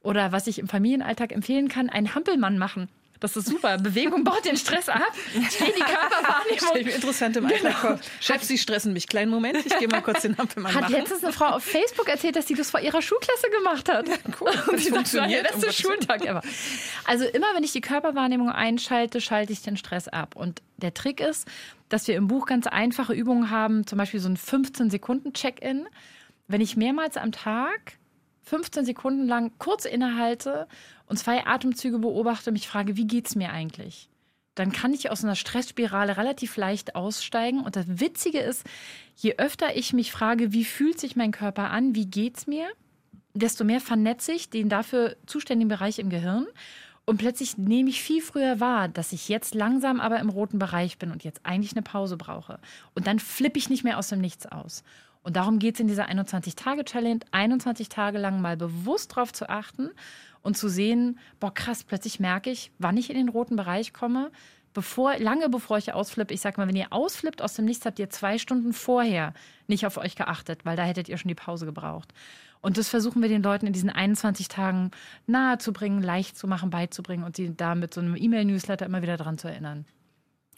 Oder 0.03 0.33
was 0.33 0.47
ich 0.47 0.59
im 0.59 0.69
Familienalltag 0.69 1.33
empfehlen 1.33 1.69
kann, 1.69 1.89
einen 1.89 2.15
Hampelmann 2.15 2.59
machen. 2.59 2.89
Das 3.23 3.37
ist 3.37 3.47
super. 3.47 3.79
Bewegung 3.79 4.25
baut 4.25 4.45
den 4.45 4.57
Stress 4.57 4.89
ab. 4.89 5.01
Stell 5.49 5.73
die 5.77 5.81
Körperwahrnehmung. 5.81 6.69
Stell 6.71 6.85
mir 6.85 6.93
interessant 6.93 7.37
im 7.37 7.47
genau. 7.47 7.71
vor. 7.71 8.01
Chef, 8.19 8.43
Sie 8.43 8.59
stressen 8.59 8.93
mich. 8.93 9.07
Kleinen 9.07 9.31
Moment, 9.31 9.65
ich 9.65 9.79
gehe 9.79 9.87
mal 9.87 10.03
kurz 10.03 10.23
den 10.23 10.37
Ampelmann 10.37 10.75
Hat 10.75 10.83
machen. 10.83 10.95
letztens 10.95 11.23
eine 11.23 11.33
Frau 11.33 11.47
auf 11.47 11.63
Facebook 11.63 12.09
erzählt, 12.09 12.35
dass 12.35 12.49
sie 12.49 12.55
das 12.55 12.73
vor 12.73 12.81
ihrer 12.81 13.01
Schulklasse 13.01 13.49
gemacht 13.51 13.89
hat. 13.89 14.09
Ja, 14.09 14.17
cool. 14.41 14.51
Und 14.67 14.73
das 14.73 14.89
funktioniert. 14.89 15.47
Das 15.47 15.55
ist 15.55 15.65
der 15.65 15.73
Schultag 15.73 16.27
ever. 16.27 16.43
Also 17.05 17.25
immer, 17.25 17.47
wenn 17.55 17.63
ich 17.63 17.71
die 17.71 17.81
Körperwahrnehmung 17.81 18.51
einschalte, 18.51 19.21
schalte 19.21 19.53
ich 19.53 19.63
den 19.63 19.77
Stress 19.77 20.09
ab. 20.09 20.35
Und 20.35 20.61
der 20.79 20.93
Trick 20.93 21.21
ist, 21.21 21.47
dass 21.89 22.09
wir 22.09 22.17
im 22.17 22.27
Buch 22.27 22.47
ganz 22.47 22.67
einfache 22.67 23.13
Übungen 23.13 23.51
haben, 23.51 23.87
zum 23.87 23.99
Beispiel 23.99 24.19
so 24.19 24.29
ein 24.29 24.37
15-Sekunden-Check-In. 24.37 25.87
Wenn 26.49 26.61
ich 26.61 26.77
mehrmals 26.77 27.17
am 27.17 27.31
Tag 27.31 27.99
15 28.43 28.85
Sekunden 28.85 29.27
lang 29.27 29.53
kurz 29.59 29.85
innehalte 29.85 30.67
und 31.07 31.19
zwei 31.19 31.47
Atemzüge 31.47 31.99
beobachte, 31.99 32.53
mich 32.53 32.69
frage, 32.69 32.97
wie 32.97 33.07
geht 33.07 33.29
es 33.29 33.37
mir 33.37 33.51
eigentlich? 33.51 34.09
Dann 34.55 34.73
kann 34.73 34.93
ich 34.93 35.11
aus 35.11 35.25
einer 35.25 35.35
Stressspirale 35.35 36.17
relativ 36.17 36.57
leicht 36.57 36.95
aussteigen. 36.95 37.61
Und 37.63 37.77
das 37.77 37.87
Witzige 37.89 38.41
ist, 38.41 38.67
je 39.17 39.37
öfter 39.39 39.77
ich 39.77 39.93
mich 39.93 40.13
frage, 40.13 40.53
wie 40.53 40.65
fühlt 40.65 41.01
sich 41.01 41.17
mein 41.17 41.33
Körper 41.33 41.71
an, 41.71 41.95
wie 41.95 42.07
geht 42.07 42.37
es 42.37 42.47
mir, 42.47 42.67
desto 43.35 43.65
mehr 43.65 43.81
vernetze 43.81 44.33
ich 44.33 44.51
den 44.51 44.69
dafür 44.69 45.17
zuständigen 45.27 45.69
Bereich 45.69 45.99
im 45.99 46.11
Gehirn. 46.11 46.47
Und 47.05 47.17
plötzlich 47.17 47.59
nehme 47.59 47.91
ich 47.91 48.03
viel 48.03 48.23
früher 48.23 48.61
wahr, 48.61 48.89
dass 48.89 49.13
ich 49.13 49.29
jetzt 49.29 49.55
langsam 49.55 50.01
aber 50.01 50.21
im 50.21 50.29
roten 50.29 50.59
Bereich 50.59 50.99
bin 50.99 51.11
und 51.11 51.25
jetzt 51.25 51.41
eigentlich 51.45 51.73
eine 51.73 51.83
Pause 51.83 52.17
brauche. 52.17 52.61
Und 52.95 53.07
dann 53.07 53.19
flippe 53.19 53.59
ich 53.59 53.71
nicht 53.71 53.85
mehr 53.85 53.99
aus 53.99 54.09
dem 54.09 54.21
Nichts 54.21 54.47
aus. 54.47 54.85
Und 55.23 55.37
darum 55.37 55.59
geht 55.59 55.75
es 55.75 55.81
in 55.81 55.87
dieser 55.87 56.09
21-Tage-Challenge, 56.09 57.21
21 57.31 57.89
Tage 57.89 58.19
lang 58.19 58.41
mal 58.41 58.57
bewusst 58.57 59.13
darauf 59.13 59.33
zu 59.33 59.49
achten 59.49 59.91
und 60.43 60.57
zu 60.57 60.69
sehen, 60.69 61.19
boah, 61.39 61.55
krass, 61.55 61.85
plötzlich 61.85 62.19
merke 62.19 62.51
ich, 62.51 62.73
wann 62.79 62.97
ich 62.97 63.09
in 63.09 63.17
den 63.17 63.29
roten 63.29 63.57
Bereich 63.57 63.93
komme. 63.93 64.31
Bevor, 64.75 65.19
lange 65.19 65.49
bevor 65.49 65.79
ich 65.79 65.93
ausflippe, 65.93 66.33
ich 66.33 66.41
sag 66.41 66.57
mal, 66.57 66.67
wenn 66.67 66.77
ihr 66.77 66.93
ausflippt 66.93 67.43
aus 67.43 67.55
dem 67.55 67.67
Nichts, 67.67 67.85
habt 67.85 67.99
ihr 67.99 68.11
zwei 68.11 68.39
Stunden 68.39 68.73
vorher 68.73 69.35
nicht 69.69 69.87
auf 69.87 69.99
euch 69.99 70.17
geachtet, 70.17 70.65
weil 70.65 70.77
da 70.77 70.85
hättet 70.85 71.09
ihr 71.09 71.19
schon 71.19 71.29
die 71.29 71.35
Pause 71.35 71.67
gebraucht. 71.67 72.13
Und 72.63 72.79
das 72.79 72.89
versuchen 72.89 73.21
wir 73.21 73.29
den 73.29 73.43
Leuten 73.43 73.67
in 73.67 73.73
diesen 73.73 73.91
21 73.91 74.49
Tagen 74.49 74.93
nahezubringen, 75.27 76.01
leicht 76.01 76.39
zu 76.39 76.47
machen, 76.47 76.71
beizubringen 76.71 77.25
und 77.25 77.37
sie 77.37 77.55
da 77.55 77.75
mit 77.75 77.93
so 77.93 78.01
einem 78.01 78.17
E-Mail-Newsletter 78.17 78.87
immer 78.87 79.03
wieder 79.03 79.17
dran 79.17 79.37
zu 79.37 79.49
erinnern. 79.49 79.85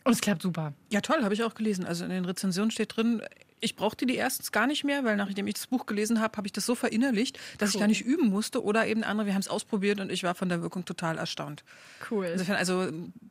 Und 0.04 0.12
es 0.12 0.20
klappt 0.20 0.42
super. 0.42 0.74
Ja, 0.92 1.00
toll, 1.00 1.22
habe 1.24 1.32
ich 1.32 1.42
auch 1.42 1.54
gelesen. 1.54 1.86
Also 1.86 2.04
in 2.04 2.10
den 2.10 2.26
Rezensionen 2.26 2.70
steht 2.70 2.94
drin, 2.94 3.22
ich 3.60 3.76
brauchte 3.76 4.06
die 4.06 4.16
erstens 4.16 4.52
gar 4.52 4.66
nicht 4.66 4.84
mehr, 4.84 5.04
weil 5.04 5.16
nachdem 5.16 5.46
ich 5.46 5.54
das 5.54 5.66
Buch 5.66 5.86
gelesen 5.86 6.20
habe, 6.20 6.36
habe 6.36 6.46
ich 6.46 6.52
das 6.52 6.66
so 6.66 6.74
verinnerlicht, 6.74 7.38
dass 7.58 7.70
cool. 7.70 7.74
ich 7.76 7.80
da 7.80 7.86
nicht 7.86 8.04
üben 8.04 8.28
musste. 8.28 8.62
Oder 8.62 8.86
eben 8.86 9.04
andere, 9.04 9.26
wir 9.26 9.34
haben 9.34 9.40
es 9.40 9.48
ausprobiert 9.48 10.00
und 10.00 10.12
ich 10.12 10.22
war 10.22 10.34
von 10.34 10.48
der 10.48 10.62
Wirkung 10.62 10.84
total 10.84 11.18
erstaunt. 11.18 11.64
Cool. 12.10 12.26
Insofern, 12.26 12.56
also 12.56 12.88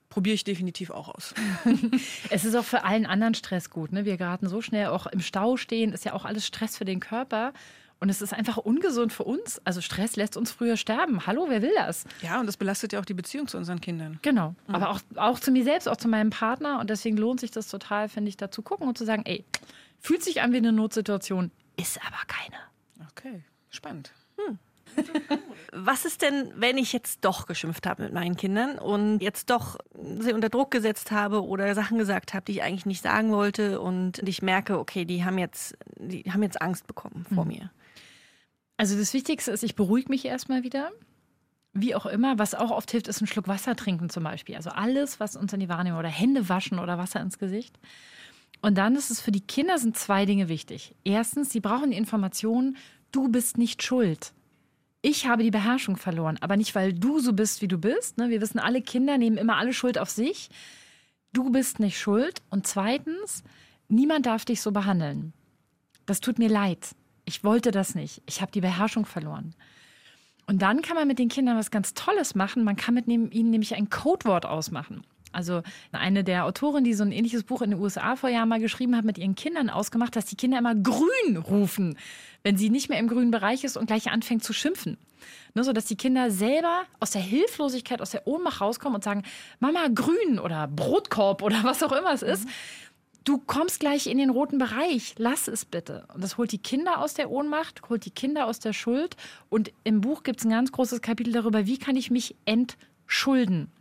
probiere 0.10 0.36
ich 0.36 0.44
definitiv 0.44 0.90
auch 0.90 1.10
aus. 1.10 1.34
es 2.30 2.46
ist 2.46 2.56
auch 2.56 2.66
für 2.66 2.84
allen 2.84 3.06
anderen 3.06 3.34
Stress 3.34 3.70
gut. 3.70 3.92
Ne? 3.92 4.06
Wir 4.06 4.18
geraten 4.18 4.48
so 4.48 4.62
schnell 4.62 4.88
auch 4.88 5.06
im 5.08 5.22
Stau 5.22 5.58
stehen, 5.58 5.94
ist 5.94 6.06
ja 6.06 6.14
auch 6.14 6.26
alles 6.26 6.46
Stress 6.46 6.78
für 6.78 6.86
den 6.86 7.00
Körper. 7.00 7.54
Und 8.00 8.10
es 8.10 8.22
ist 8.22 8.34
einfach 8.34 8.58
ungesund 8.58 9.14
für 9.14 9.24
uns. 9.24 9.62
Also 9.64 9.80
Stress 9.80 10.18
lässt 10.18 10.36
uns 10.36 10.52
früher 10.52 10.76
sterben. 10.76 11.26
Hallo, 11.26 11.46
wer 11.48 11.62
will 11.62 11.72
das? 11.78 12.04
Ja, 12.22 12.38
und 12.40 12.48
das 12.48 12.58
belastet 12.58 12.92
ja 12.92 13.00
auch 13.00 13.06
die 13.06 13.14
Beziehung 13.14 13.48
zu 13.48 13.58
unseren 13.58 13.80
Kindern. 13.80 14.20
Genau. 14.24 14.56
Mhm. 14.68 14.76
Aber 14.76 14.90
auch, 14.90 15.00
auch 15.16 15.40
zu 15.40 15.52
mir 15.52 15.64
selbst, 15.64 15.88
auch 15.88 15.96
zu 15.96 16.10
meinem 16.10 16.30
Partner. 16.30 16.82
Und 16.82 16.90
deswegen 16.90 17.16
lohnt 17.16 17.40
sich 17.40 17.52
das 17.52 17.70
total, 17.70 18.10
finde 18.10 18.28
ich, 18.28 18.36
da 18.36 18.52
zu 18.52 18.62
gucken 18.62 18.90
und 18.90 18.98
zu 18.98 19.06
sagen, 19.06 19.24
ey, 19.26 19.46
fühlt 20.04 20.24
sich 20.24 20.42
an 20.42 20.52
wie 20.52 20.58
eine 20.58 20.72
Notsituation, 20.72 21.52
ist 21.78 22.00
aber 22.06 22.18
keine. 22.28 22.58
Okay, 23.12 23.44
spannend. 23.70 24.12
Hm. 24.38 24.60
Was 25.72 26.06
ist 26.06 26.22
denn, 26.22 26.52
wenn 26.56 26.78
ich 26.78 26.94
jetzt 26.94 27.26
doch 27.26 27.48
geschimpft 27.48 27.88
habe 27.88 28.04
mit 28.04 28.14
meinen 28.14 28.36
Kindern 28.36 28.78
und 28.78 29.20
jetzt 29.20 29.50
doch 29.50 29.78
sie 30.20 30.34
unter 30.34 30.50
Druck 30.50 30.70
gesetzt 30.70 31.10
habe 31.10 31.44
oder 31.44 31.74
Sachen 31.74 31.98
gesagt 31.98 32.34
habe, 32.34 32.46
die 32.46 32.52
ich 32.52 32.64
eigentlich 32.64 32.86
nicht 32.86 33.02
sagen 33.02 33.32
wollte 33.32 33.80
und 33.80 34.20
ich 34.28 34.42
merke, 34.42 34.78
okay, 34.78 35.06
die 35.06 35.24
haben 35.24 35.40
jetzt, 35.40 35.76
die 35.98 36.24
haben 36.32 36.44
jetzt 36.44 36.62
Angst 36.62 36.86
bekommen 36.86 37.26
vor 37.34 37.46
hm. 37.46 37.48
mir? 37.48 37.72
Also 38.76 38.98
das 38.98 39.14
Wichtigste 39.14 39.52
ist, 39.52 39.64
ich 39.64 39.76
beruhige 39.76 40.10
mich 40.10 40.26
erstmal 40.26 40.64
wieder. 40.64 40.92
Wie 41.72 41.96
auch 41.96 42.06
immer, 42.06 42.38
was 42.38 42.54
auch 42.54 42.70
oft 42.70 42.92
hilft, 42.92 43.08
ist 43.08 43.22
ein 43.22 43.28
Schluck 43.28 43.48
Wasser 43.48 43.76
trinken 43.76 44.10
zum 44.10 44.24
Beispiel. 44.24 44.56
Also 44.56 44.70
alles, 44.70 45.20
was 45.20 45.36
uns 45.36 45.54
in 45.54 45.60
die 45.60 45.70
Wahrnehmung 45.70 46.00
oder 46.00 46.10
Hände 46.10 46.50
waschen 46.50 46.78
oder 46.78 47.00
Wasser 47.00 47.22
ins 47.22 47.40
Gesicht. 47.40 47.80
Und 48.64 48.78
dann 48.78 48.96
ist 48.96 49.12
es 49.12 49.20
für 49.20 49.34
die 49.34 49.42
Kinder 49.42 49.78
sind 49.78 49.98
zwei 49.98 50.26
Dinge 50.26 50.48
wichtig. 50.48 50.96
Erstens, 51.04 51.50
sie 51.50 51.60
brauchen 51.60 51.92
die 51.92 51.98
Information, 51.98 52.78
du 53.12 53.28
bist 53.28 53.58
nicht 53.58 53.84
schuld. 53.84 54.32
Ich 55.02 55.28
habe 55.28 55.44
die 55.44 55.52
Beherrschung 55.52 55.98
verloren, 55.98 56.38
aber 56.40 56.56
nicht, 56.56 56.74
weil 56.74 56.94
du 56.94 57.20
so 57.20 57.34
bist, 57.34 57.62
wie 57.62 57.68
du 57.68 57.78
bist. 57.78 58.18
Ne? 58.18 58.30
Wir 58.30 58.40
wissen, 58.40 58.60
alle 58.60 58.82
Kinder 58.82 59.18
nehmen 59.18 59.36
immer 59.36 59.58
alle 59.58 59.74
Schuld 59.74 59.98
auf 59.98 60.10
sich. 60.10 60.50
Du 61.34 61.50
bist 61.50 61.82
nicht 61.82 62.00
schuld. 62.00 62.42
Und 62.52 62.66
zweitens, 62.66 63.44
niemand 63.90 64.28
darf 64.28 64.46
dich 64.46 64.62
so 64.62 64.72
behandeln. 64.72 65.34
Das 66.06 66.22
tut 66.22 66.40
mir 66.40 66.48
leid. 66.48 66.96
Ich 67.26 67.44
wollte 67.44 67.72
das 67.72 67.96
nicht. 67.96 68.22
Ich 68.28 68.42
habe 68.42 68.54
die 68.54 68.62
Beherrschung 68.62 69.06
verloren. 69.06 69.56
Und 70.48 70.62
dann 70.62 70.82
kann 70.82 70.96
man 70.96 71.10
mit 71.10 71.20
den 71.20 71.28
Kindern 71.28 71.58
was 71.58 71.70
ganz 71.70 71.96
Tolles 71.96 72.34
machen. 72.34 72.64
Man 72.64 72.78
kann 72.78 72.94
mit 72.94 73.08
ihnen 73.08 73.50
nämlich 73.50 73.76
ein 73.76 73.90
Codewort 73.90 74.46
ausmachen. 74.46 75.04
Also 75.34 75.62
eine 75.92 76.24
der 76.24 76.46
Autorinnen, 76.46 76.84
die 76.84 76.94
so 76.94 77.04
ein 77.04 77.12
ähnliches 77.12 77.44
Buch 77.44 77.62
in 77.62 77.72
den 77.72 77.80
USA 77.80 78.16
vor 78.16 78.30
Jahren 78.30 78.50
mal 78.50 78.60
geschrieben 78.60 78.96
hat, 78.96 79.06
mit 79.06 79.18
ihren 79.18 79.36
Kindern 79.36 79.70
ausgemacht, 79.70 80.16
dass 80.16 80.26
die 80.26 80.36
Kinder 80.36 80.60
immer 80.60 80.76
grün 80.76 81.38
rufen, 81.38 81.98
wenn 82.44 82.58
sie 82.58 82.70
nicht 82.70 82.90
mehr 82.90 83.00
im 83.00 83.08
grünen 83.08 83.32
Bereich 83.32 83.64
ist 83.64 83.78
und 83.78 83.88
gleich 83.88 84.12
anfängt 84.12 84.44
zu 84.44 84.54
schimpfen. 84.54 84.98
Ne, 85.56 85.64
so 85.64 85.72
dass 85.72 85.86
die 85.86 85.96
Kinder 85.96 86.32
selber 86.32 86.84
aus 87.00 87.12
der 87.12 87.22
Hilflosigkeit, 87.22 88.02
aus 88.02 88.12
der 88.12 88.28
Ohnmacht 88.28 88.60
rauskommen 88.60 88.96
und 88.96 89.04
sagen, 89.04 89.24
Mama, 89.60 89.88
grün 89.94 90.40
oder 90.40 90.68
Brotkorb 90.68 91.42
oder 91.42 91.64
was 91.64 91.84
auch 91.84 91.94
immer 91.94 92.12
es 92.14 92.24
ist. 92.24 92.46
Mhm 92.46 92.52
du 93.24 93.38
kommst 93.38 93.80
gleich 93.80 94.08
in 94.08 94.18
den 94.18 94.30
roten 94.30 94.58
Bereich, 94.58 95.16
lass 95.18 95.48
es 95.48 95.66
bitte. 95.66 96.06
Und 96.14 96.24
das 96.24 96.38
holt 96.38 96.52
die 96.52 96.58
Kinder 96.58 97.00
aus 97.00 97.14
der 97.14 97.30
Ohnmacht, 97.32 97.82
holt 97.90 98.06
die 98.06 98.12
Kinder 98.12 98.46
aus 98.46 98.60
der 98.60 98.74
Schuld. 98.74 99.16
Und 99.50 99.72
im 99.84 100.02
Buch 100.02 100.24
gibt 100.24 100.40
es 100.40 100.46
ein 100.46 100.52
ganz 100.52 100.72
großes 100.72 101.02
Kapitel 101.02 101.34
darüber, 101.34 101.66
wie 101.66 101.78
kann 101.78 101.96
ich 101.96 102.12
mich 102.12 102.36
entschulden. 102.46 103.72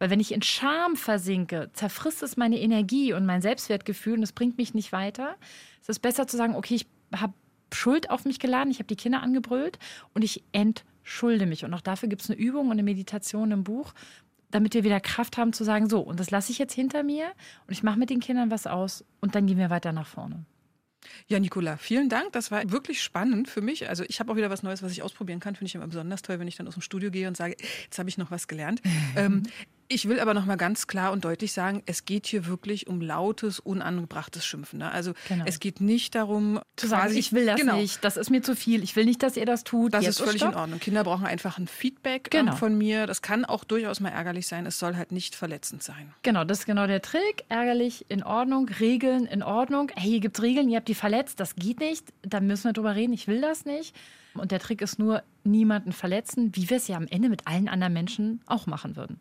Weil 0.00 0.10
wenn 0.10 0.18
ich 0.18 0.32
in 0.32 0.42
Scham 0.42 0.96
versinke, 0.96 1.70
zerfrisst 1.74 2.22
es 2.22 2.36
meine 2.36 2.58
Energie 2.58 3.12
und 3.12 3.26
mein 3.26 3.42
Selbstwertgefühl 3.42 4.14
und 4.14 4.22
es 4.22 4.32
bringt 4.32 4.56
mich 4.56 4.74
nicht 4.74 4.92
weiter. 4.92 5.36
Es 5.82 5.90
ist 5.90 6.00
besser 6.00 6.26
zu 6.26 6.36
sagen, 6.36 6.56
okay, 6.56 6.74
ich 6.74 6.86
habe 7.14 7.34
Schuld 7.72 8.10
auf 8.10 8.24
mich 8.24 8.40
geladen, 8.40 8.70
ich 8.70 8.78
habe 8.78 8.88
die 8.88 8.96
Kinder 8.96 9.22
angebrüllt 9.22 9.78
und 10.14 10.24
ich 10.24 10.42
entschulde 10.52 11.44
mich. 11.46 11.64
Und 11.64 11.74
auch 11.74 11.82
dafür 11.82 12.08
gibt 12.08 12.22
es 12.22 12.30
eine 12.30 12.40
Übung 12.40 12.66
und 12.66 12.72
eine 12.72 12.82
Meditation 12.82 13.52
im 13.52 13.62
Buch, 13.62 13.92
damit 14.50 14.72
wir 14.72 14.84
wieder 14.84 15.00
Kraft 15.00 15.36
haben 15.36 15.52
zu 15.52 15.64
sagen, 15.64 15.88
so, 15.88 16.00
und 16.00 16.18
das 16.18 16.30
lasse 16.30 16.50
ich 16.50 16.58
jetzt 16.58 16.72
hinter 16.72 17.02
mir 17.02 17.26
und 17.66 17.72
ich 17.72 17.82
mache 17.82 17.98
mit 17.98 18.08
den 18.08 18.20
Kindern 18.20 18.50
was 18.50 18.66
aus 18.66 19.04
und 19.20 19.34
dann 19.34 19.46
gehen 19.46 19.58
wir 19.58 19.70
weiter 19.70 19.92
nach 19.92 20.06
vorne. 20.06 20.46
Ja, 21.28 21.38
Nicola, 21.38 21.76
vielen 21.76 22.08
Dank. 22.08 22.32
Das 22.32 22.50
war 22.50 22.70
wirklich 22.70 23.02
spannend 23.02 23.48
für 23.48 23.60
mich. 23.60 23.88
Also 23.88 24.04
ich 24.08 24.18
habe 24.18 24.32
auch 24.32 24.36
wieder 24.36 24.50
was 24.50 24.62
Neues, 24.62 24.82
was 24.82 24.92
ich 24.92 25.02
ausprobieren 25.02 25.40
kann. 25.40 25.54
Finde 25.54 25.68
ich 25.68 25.74
immer 25.74 25.86
besonders 25.86 26.22
toll, 26.22 26.38
wenn 26.38 26.48
ich 26.48 26.56
dann 26.56 26.68
aus 26.68 26.74
dem 26.74 26.82
Studio 26.82 27.10
gehe 27.10 27.28
und 27.28 27.36
sage, 27.36 27.56
jetzt 27.84 27.98
habe 27.98 28.08
ich 28.08 28.18
noch 28.18 28.30
was 28.30 28.48
gelernt. 28.48 28.82
ähm, 29.16 29.44
ich 29.92 30.08
will 30.08 30.20
aber 30.20 30.34
noch 30.34 30.46
mal 30.46 30.56
ganz 30.56 30.86
klar 30.86 31.10
und 31.10 31.24
deutlich 31.24 31.52
sagen, 31.52 31.82
es 31.84 32.04
geht 32.04 32.26
hier 32.26 32.46
wirklich 32.46 32.86
um 32.86 33.00
lautes, 33.00 33.58
unangebrachtes 33.58 34.46
Schimpfen. 34.46 34.78
Ne? 34.78 34.90
Also 34.90 35.14
genau. 35.28 35.44
es 35.48 35.58
geht 35.58 35.80
nicht 35.80 36.14
darum, 36.14 36.60
zu 36.76 36.86
sagen, 36.86 37.16
ich 37.16 37.32
will 37.32 37.44
das 37.44 37.60
genau. 37.60 37.76
nicht, 37.76 38.04
das 38.04 38.16
ist 38.16 38.30
mir 38.30 38.40
zu 38.40 38.54
viel, 38.54 38.84
ich 38.84 38.94
will 38.94 39.04
nicht, 39.04 39.20
dass 39.22 39.36
ihr 39.36 39.46
das 39.46 39.64
tut. 39.64 39.92
Das 39.92 40.06
ist 40.06 40.20
völlig 40.20 40.42
in 40.42 40.54
Ordnung. 40.54 40.78
Kinder 40.78 41.02
brauchen 41.02 41.26
einfach 41.26 41.58
ein 41.58 41.66
Feedback 41.66 42.32
ähm, 42.32 42.46
genau. 42.46 42.56
von 42.56 42.78
mir. 42.78 43.08
Das 43.08 43.20
kann 43.20 43.44
auch 43.44 43.64
durchaus 43.64 43.98
mal 43.98 44.10
ärgerlich 44.10 44.46
sein. 44.46 44.64
Es 44.64 44.78
soll 44.78 44.96
halt 44.96 45.10
nicht 45.10 45.34
verletzend 45.34 45.82
sein. 45.82 46.14
Genau, 46.22 46.44
das 46.44 46.60
ist 46.60 46.66
genau 46.66 46.86
der 46.86 47.02
Trick. 47.02 47.44
Ärgerlich, 47.48 48.06
in 48.08 48.22
Ordnung, 48.22 48.68
Regeln, 48.68 49.26
in 49.26 49.42
Ordnung. 49.42 49.90
Hey, 49.96 50.08
hier 50.08 50.20
gibt 50.20 50.38
es 50.38 50.42
Regeln, 50.44 50.68
ihr 50.68 50.76
habt 50.76 50.88
die 50.88 50.94
verletzt, 50.94 51.40
das 51.40 51.56
geht 51.56 51.80
nicht. 51.80 52.06
Da 52.22 52.38
müssen 52.38 52.64
wir 52.64 52.72
drüber 52.72 52.94
reden, 52.94 53.12
ich 53.12 53.26
will 53.26 53.40
das 53.40 53.64
nicht. 53.64 53.96
Und 54.34 54.52
der 54.52 54.60
Trick 54.60 54.80
ist 54.82 55.00
nur, 55.00 55.24
niemanden 55.42 55.92
verletzen, 55.92 56.54
wie 56.54 56.70
wir 56.70 56.76
es 56.76 56.86
ja 56.86 56.96
am 56.96 57.08
Ende 57.08 57.28
mit 57.28 57.46
allen 57.46 57.68
anderen 57.68 57.92
Menschen 57.92 58.40
auch 58.46 58.66
machen 58.66 58.94
würden. 58.94 59.20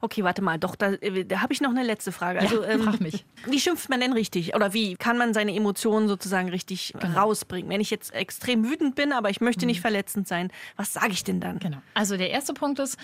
Okay, 0.00 0.24
warte 0.24 0.42
mal, 0.42 0.58
doch, 0.58 0.76
da, 0.76 0.92
äh, 0.92 1.24
da 1.24 1.40
habe 1.40 1.52
ich 1.52 1.60
noch 1.60 1.70
eine 1.70 1.82
letzte 1.82 2.12
Frage. 2.12 2.40
Also, 2.40 2.62
ja, 2.62 2.70
ähm, 2.70 2.82
frag 2.82 3.00
mich. 3.00 3.24
Wie 3.46 3.60
schimpft 3.60 3.88
man 3.88 4.00
denn 4.00 4.12
richtig? 4.12 4.54
Oder 4.54 4.72
wie 4.74 4.96
kann 4.96 5.18
man 5.18 5.34
seine 5.34 5.54
Emotionen 5.54 6.08
sozusagen 6.08 6.48
richtig 6.48 6.94
genau. 6.98 7.20
rausbringen? 7.20 7.70
Wenn 7.70 7.80
ich 7.80 7.90
jetzt 7.90 8.12
extrem 8.14 8.64
wütend 8.64 8.94
bin, 8.94 9.12
aber 9.12 9.30
ich 9.30 9.40
möchte 9.40 9.66
nicht 9.66 9.78
mhm. 9.78 9.82
verletzend 9.82 10.28
sein, 10.28 10.50
was 10.76 10.92
sage 10.92 11.12
ich 11.12 11.24
denn 11.24 11.40
dann? 11.40 11.58
Genau. 11.58 11.78
Also 11.94 12.16
der 12.16 12.30
erste 12.30 12.54
Punkt 12.54 12.78
ist, 12.78 12.96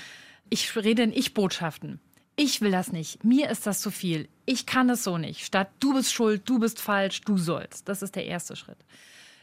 ich 0.51 0.75
rede 0.77 1.03
in 1.03 1.13
Ich-Botschaften. 1.13 2.01
Ich 2.37 2.61
will 2.61 2.71
das 2.71 2.93
nicht. 2.93 3.25
Mir 3.25 3.51
ist 3.51 3.67
das 3.67 3.81
zu 3.81 3.91
viel. 3.91 4.29
Ich 4.47 4.65
kann 4.65 4.89
es 4.91 5.03
so 5.03 5.19
nicht. 5.19 5.45
Statt 5.45 5.71
du 5.81 5.95
bist 5.95 6.13
schuld, 6.13 6.43
du 6.49 6.61
bist 6.61 6.81
falsch, 6.81 7.23
du 7.23 7.37
sollst. 7.37 7.89
Das 7.89 8.01
ist 8.01 8.15
der 8.15 8.27
erste 8.27 8.55
Schritt. 8.55 8.79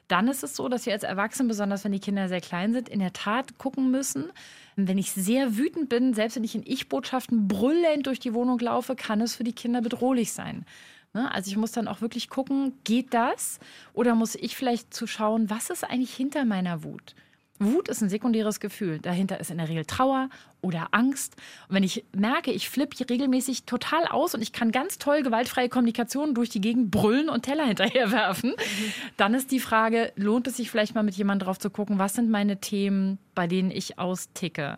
Dann 0.07 0.27
ist 0.27 0.43
es 0.43 0.55
so, 0.55 0.69
dass 0.69 0.85
wir 0.85 0.93
als 0.93 1.03
Erwachsene, 1.03 1.47
besonders 1.47 1.83
wenn 1.83 1.91
die 1.91 1.99
Kinder 1.99 2.27
sehr 2.27 2.41
klein 2.41 2.73
sind, 2.73 2.89
in 2.89 2.99
der 2.99 3.13
Tat 3.13 3.57
gucken 3.57 3.89
müssen, 3.89 4.31
wenn 4.75 4.97
ich 4.97 5.11
sehr 5.11 5.57
wütend 5.57 5.89
bin, 5.89 6.13
selbst 6.13 6.35
wenn 6.35 6.43
ich 6.43 6.55
in 6.55 6.63
Ich-Botschaften 6.65 7.47
brüllend 7.47 8.05
durch 8.07 8.19
die 8.19 8.33
Wohnung 8.33 8.59
laufe, 8.59 8.95
kann 8.95 9.21
es 9.21 9.35
für 9.35 9.43
die 9.43 9.53
Kinder 9.53 9.81
bedrohlich 9.81 10.33
sein. 10.33 10.65
Ne? 11.13 11.33
Also 11.33 11.49
ich 11.49 11.57
muss 11.57 11.71
dann 11.71 11.87
auch 11.87 12.01
wirklich 12.01 12.29
gucken, 12.29 12.73
geht 12.83 13.13
das? 13.13 13.59
Oder 13.93 14.15
muss 14.15 14.35
ich 14.35 14.55
vielleicht 14.55 14.93
zuschauen, 14.93 15.49
was 15.49 15.69
ist 15.69 15.83
eigentlich 15.83 16.13
hinter 16.13 16.45
meiner 16.45 16.83
Wut? 16.83 17.15
Wut 17.59 17.87
ist 17.87 18.01
ein 18.01 18.09
sekundäres 18.09 18.59
Gefühl. 18.59 18.99
Dahinter 18.99 19.39
ist 19.39 19.49
in 19.49 19.57
der 19.57 19.69
Regel 19.69 19.85
Trauer 19.85 20.29
oder 20.61 20.89
Angst. 20.91 21.35
Und 21.69 21.75
wenn 21.75 21.83
ich 21.83 22.03
merke, 22.13 22.51
ich 22.51 22.69
flippe 22.69 23.09
regelmäßig 23.09 23.63
total 23.63 24.05
aus 24.07 24.35
und 24.35 24.41
ich 24.41 24.51
kann 24.51 24.71
ganz 24.71 24.97
toll 24.97 25.23
gewaltfreie 25.23 25.69
Kommunikation 25.69 26.33
durch 26.33 26.49
die 26.49 26.59
Gegend 26.59 26.91
brüllen 26.91 27.29
und 27.29 27.43
Teller 27.43 27.65
hinterherwerfen, 27.67 28.51
mhm. 28.51 28.93
dann 29.15 29.33
ist 29.33 29.51
die 29.51 29.59
Frage, 29.59 30.11
lohnt 30.15 30.47
es 30.47 30.57
sich 30.57 30.69
vielleicht 30.69 30.95
mal 30.95 31.03
mit 31.03 31.15
jemandem 31.15 31.45
drauf 31.45 31.57
zu 31.57 31.69
gucken, 31.69 31.97
was 31.97 32.15
sind 32.15 32.29
meine 32.29 32.59
Themen, 32.59 33.19
bei 33.35 33.47
denen 33.47 33.71
ich 33.71 33.99
austicke? 33.99 34.77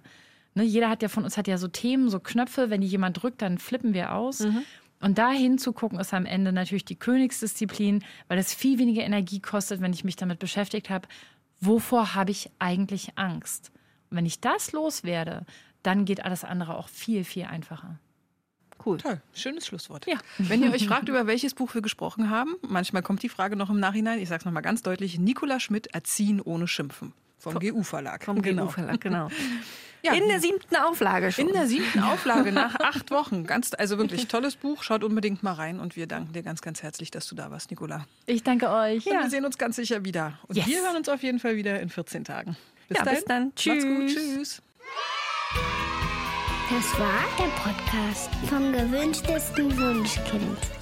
Ne, 0.53 0.63
jeder 0.63 0.89
hat 0.89 1.01
ja 1.01 1.09
von 1.09 1.23
uns 1.23 1.37
hat 1.37 1.47
ja 1.47 1.57
so 1.57 1.67
Themen, 1.67 2.09
so 2.09 2.19
Knöpfe, 2.19 2.69
wenn 2.69 2.81
die 2.81 2.87
jemand 2.87 3.21
drückt, 3.21 3.41
dann 3.41 3.57
flippen 3.57 3.93
wir 3.93 4.13
aus. 4.13 4.41
Mhm. 4.41 4.63
Und 4.99 5.17
da 5.19 5.31
hinzugucken 5.31 5.99
ist 5.99 6.13
am 6.13 6.25
Ende 6.25 6.51
natürlich 6.51 6.85
die 6.85 6.95
Königsdisziplin, 6.95 8.03
weil 8.27 8.39
es 8.39 8.53
viel 8.53 8.79
weniger 8.79 9.03
Energie 9.03 9.39
kostet, 9.39 9.81
wenn 9.81 9.93
ich 9.93 10.03
mich 10.03 10.15
damit 10.15 10.39
beschäftigt 10.39 10.89
habe, 10.89 11.07
wovor 11.59 12.15
habe 12.15 12.31
ich 12.31 12.49
eigentlich 12.59 13.17
Angst? 13.17 13.71
Und 14.09 14.17
wenn 14.17 14.25
ich 14.25 14.39
das 14.39 14.71
loswerde, 14.71 15.45
dann 15.83 16.05
geht 16.05 16.23
alles 16.23 16.43
andere 16.43 16.77
auch 16.77 16.89
viel, 16.89 17.23
viel 17.23 17.45
einfacher. 17.45 17.99
Cool. 18.85 18.97
Toll, 18.97 19.21
schönes 19.33 19.65
Schlusswort. 19.67 20.05
Ja. 20.07 20.17
Wenn 20.37 20.63
ihr 20.63 20.71
euch 20.71 20.87
fragt, 20.87 21.09
über 21.09 21.27
welches 21.27 21.53
Buch 21.53 21.73
wir 21.73 21.81
gesprochen 21.81 22.29
haben, 22.29 22.55
manchmal 22.61 23.01
kommt 23.01 23.23
die 23.23 23.29
Frage 23.29 23.55
noch 23.55 23.69
im 23.69 23.79
Nachhinein. 23.79 24.19
Ich 24.19 24.29
sage 24.29 24.39
es 24.39 24.45
nochmal 24.45 24.63
ganz 24.63 24.81
deutlich: 24.81 25.17
Nikola 25.19 25.59
Schmidt, 25.59 25.87
Erziehen 25.87 26.41
ohne 26.41 26.67
Schimpfen. 26.67 27.13
Vom 27.37 27.59
GU-Verlag. 27.59 28.23
Vom 28.23 28.41
genau. 28.41 28.65
GU-Verlag, 28.65 29.01
genau. 29.01 29.29
Ja. 30.07 30.13
In 30.13 30.27
der 30.29 30.39
siebten 30.39 30.75
Auflage 30.77 31.31
schon. 31.31 31.47
In 31.47 31.53
der 31.53 31.67
siebten 31.67 31.99
Auflage 32.01 32.51
nach 32.51 32.79
acht 32.79 33.11
Wochen. 33.11 33.45
Ganz, 33.45 33.71
also 33.77 33.97
wirklich 33.97 34.27
tolles 34.27 34.55
Buch. 34.55 34.83
Schaut 34.83 35.03
unbedingt 35.03 35.43
mal 35.43 35.53
rein 35.53 35.79
und 35.79 35.95
wir 35.95 36.07
danken 36.07 36.33
dir 36.33 36.43
ganz, 36.43 36.61
ganz 36.61 36.81
herzlich, 36.81 37.11
dass 37.11 37.27
du 37.27 37.35
da 37.35 37.51
warst, 37.51 37.69
Nicola. 37.71 38.05
Ich 38.25 38.43
danke 38.43 38.69
euch. 38.69 39.05
Und 39.05 39.13
ja. 39.13 39.23
wir 39.23 39.29
sehen 39.29 39.45
uns 39.45 39.57
ganz 39.57 39.75
sicher 39.75 40.05
wieder. 40.05 40.39
Und 40.47 40.55
yes. 40.55 40.67
wir 40.67 40.81
hören 40.81 40.95
uns 40.95 41.09
auf 41.09 41.21
jeden 41.23 41.39
Fall 41.39 41.57
wieder 41.57 41.79
in 41.81 41.89
14 41.89 42.23
Tagen. 42.23 42.55
Bis, 42.87 42.97
ja, 42.97 43.03
dahin. 43.03 43.19
bis 43.19 43.25
dann. 43.25 43.55
Tschüss. 43.55 43.83
Macht's 43.83 44.15
gut. 44.15 44.23
Tschüss. 44.23 44.61
Das 46.69 46.99
war 46.99 47.23
der 47.39 47.49
Podcast 47.61 48.29
vom 48.49 48.71
gewünschtesten 48.73 49.77
Wunschkind. 49.77 50.76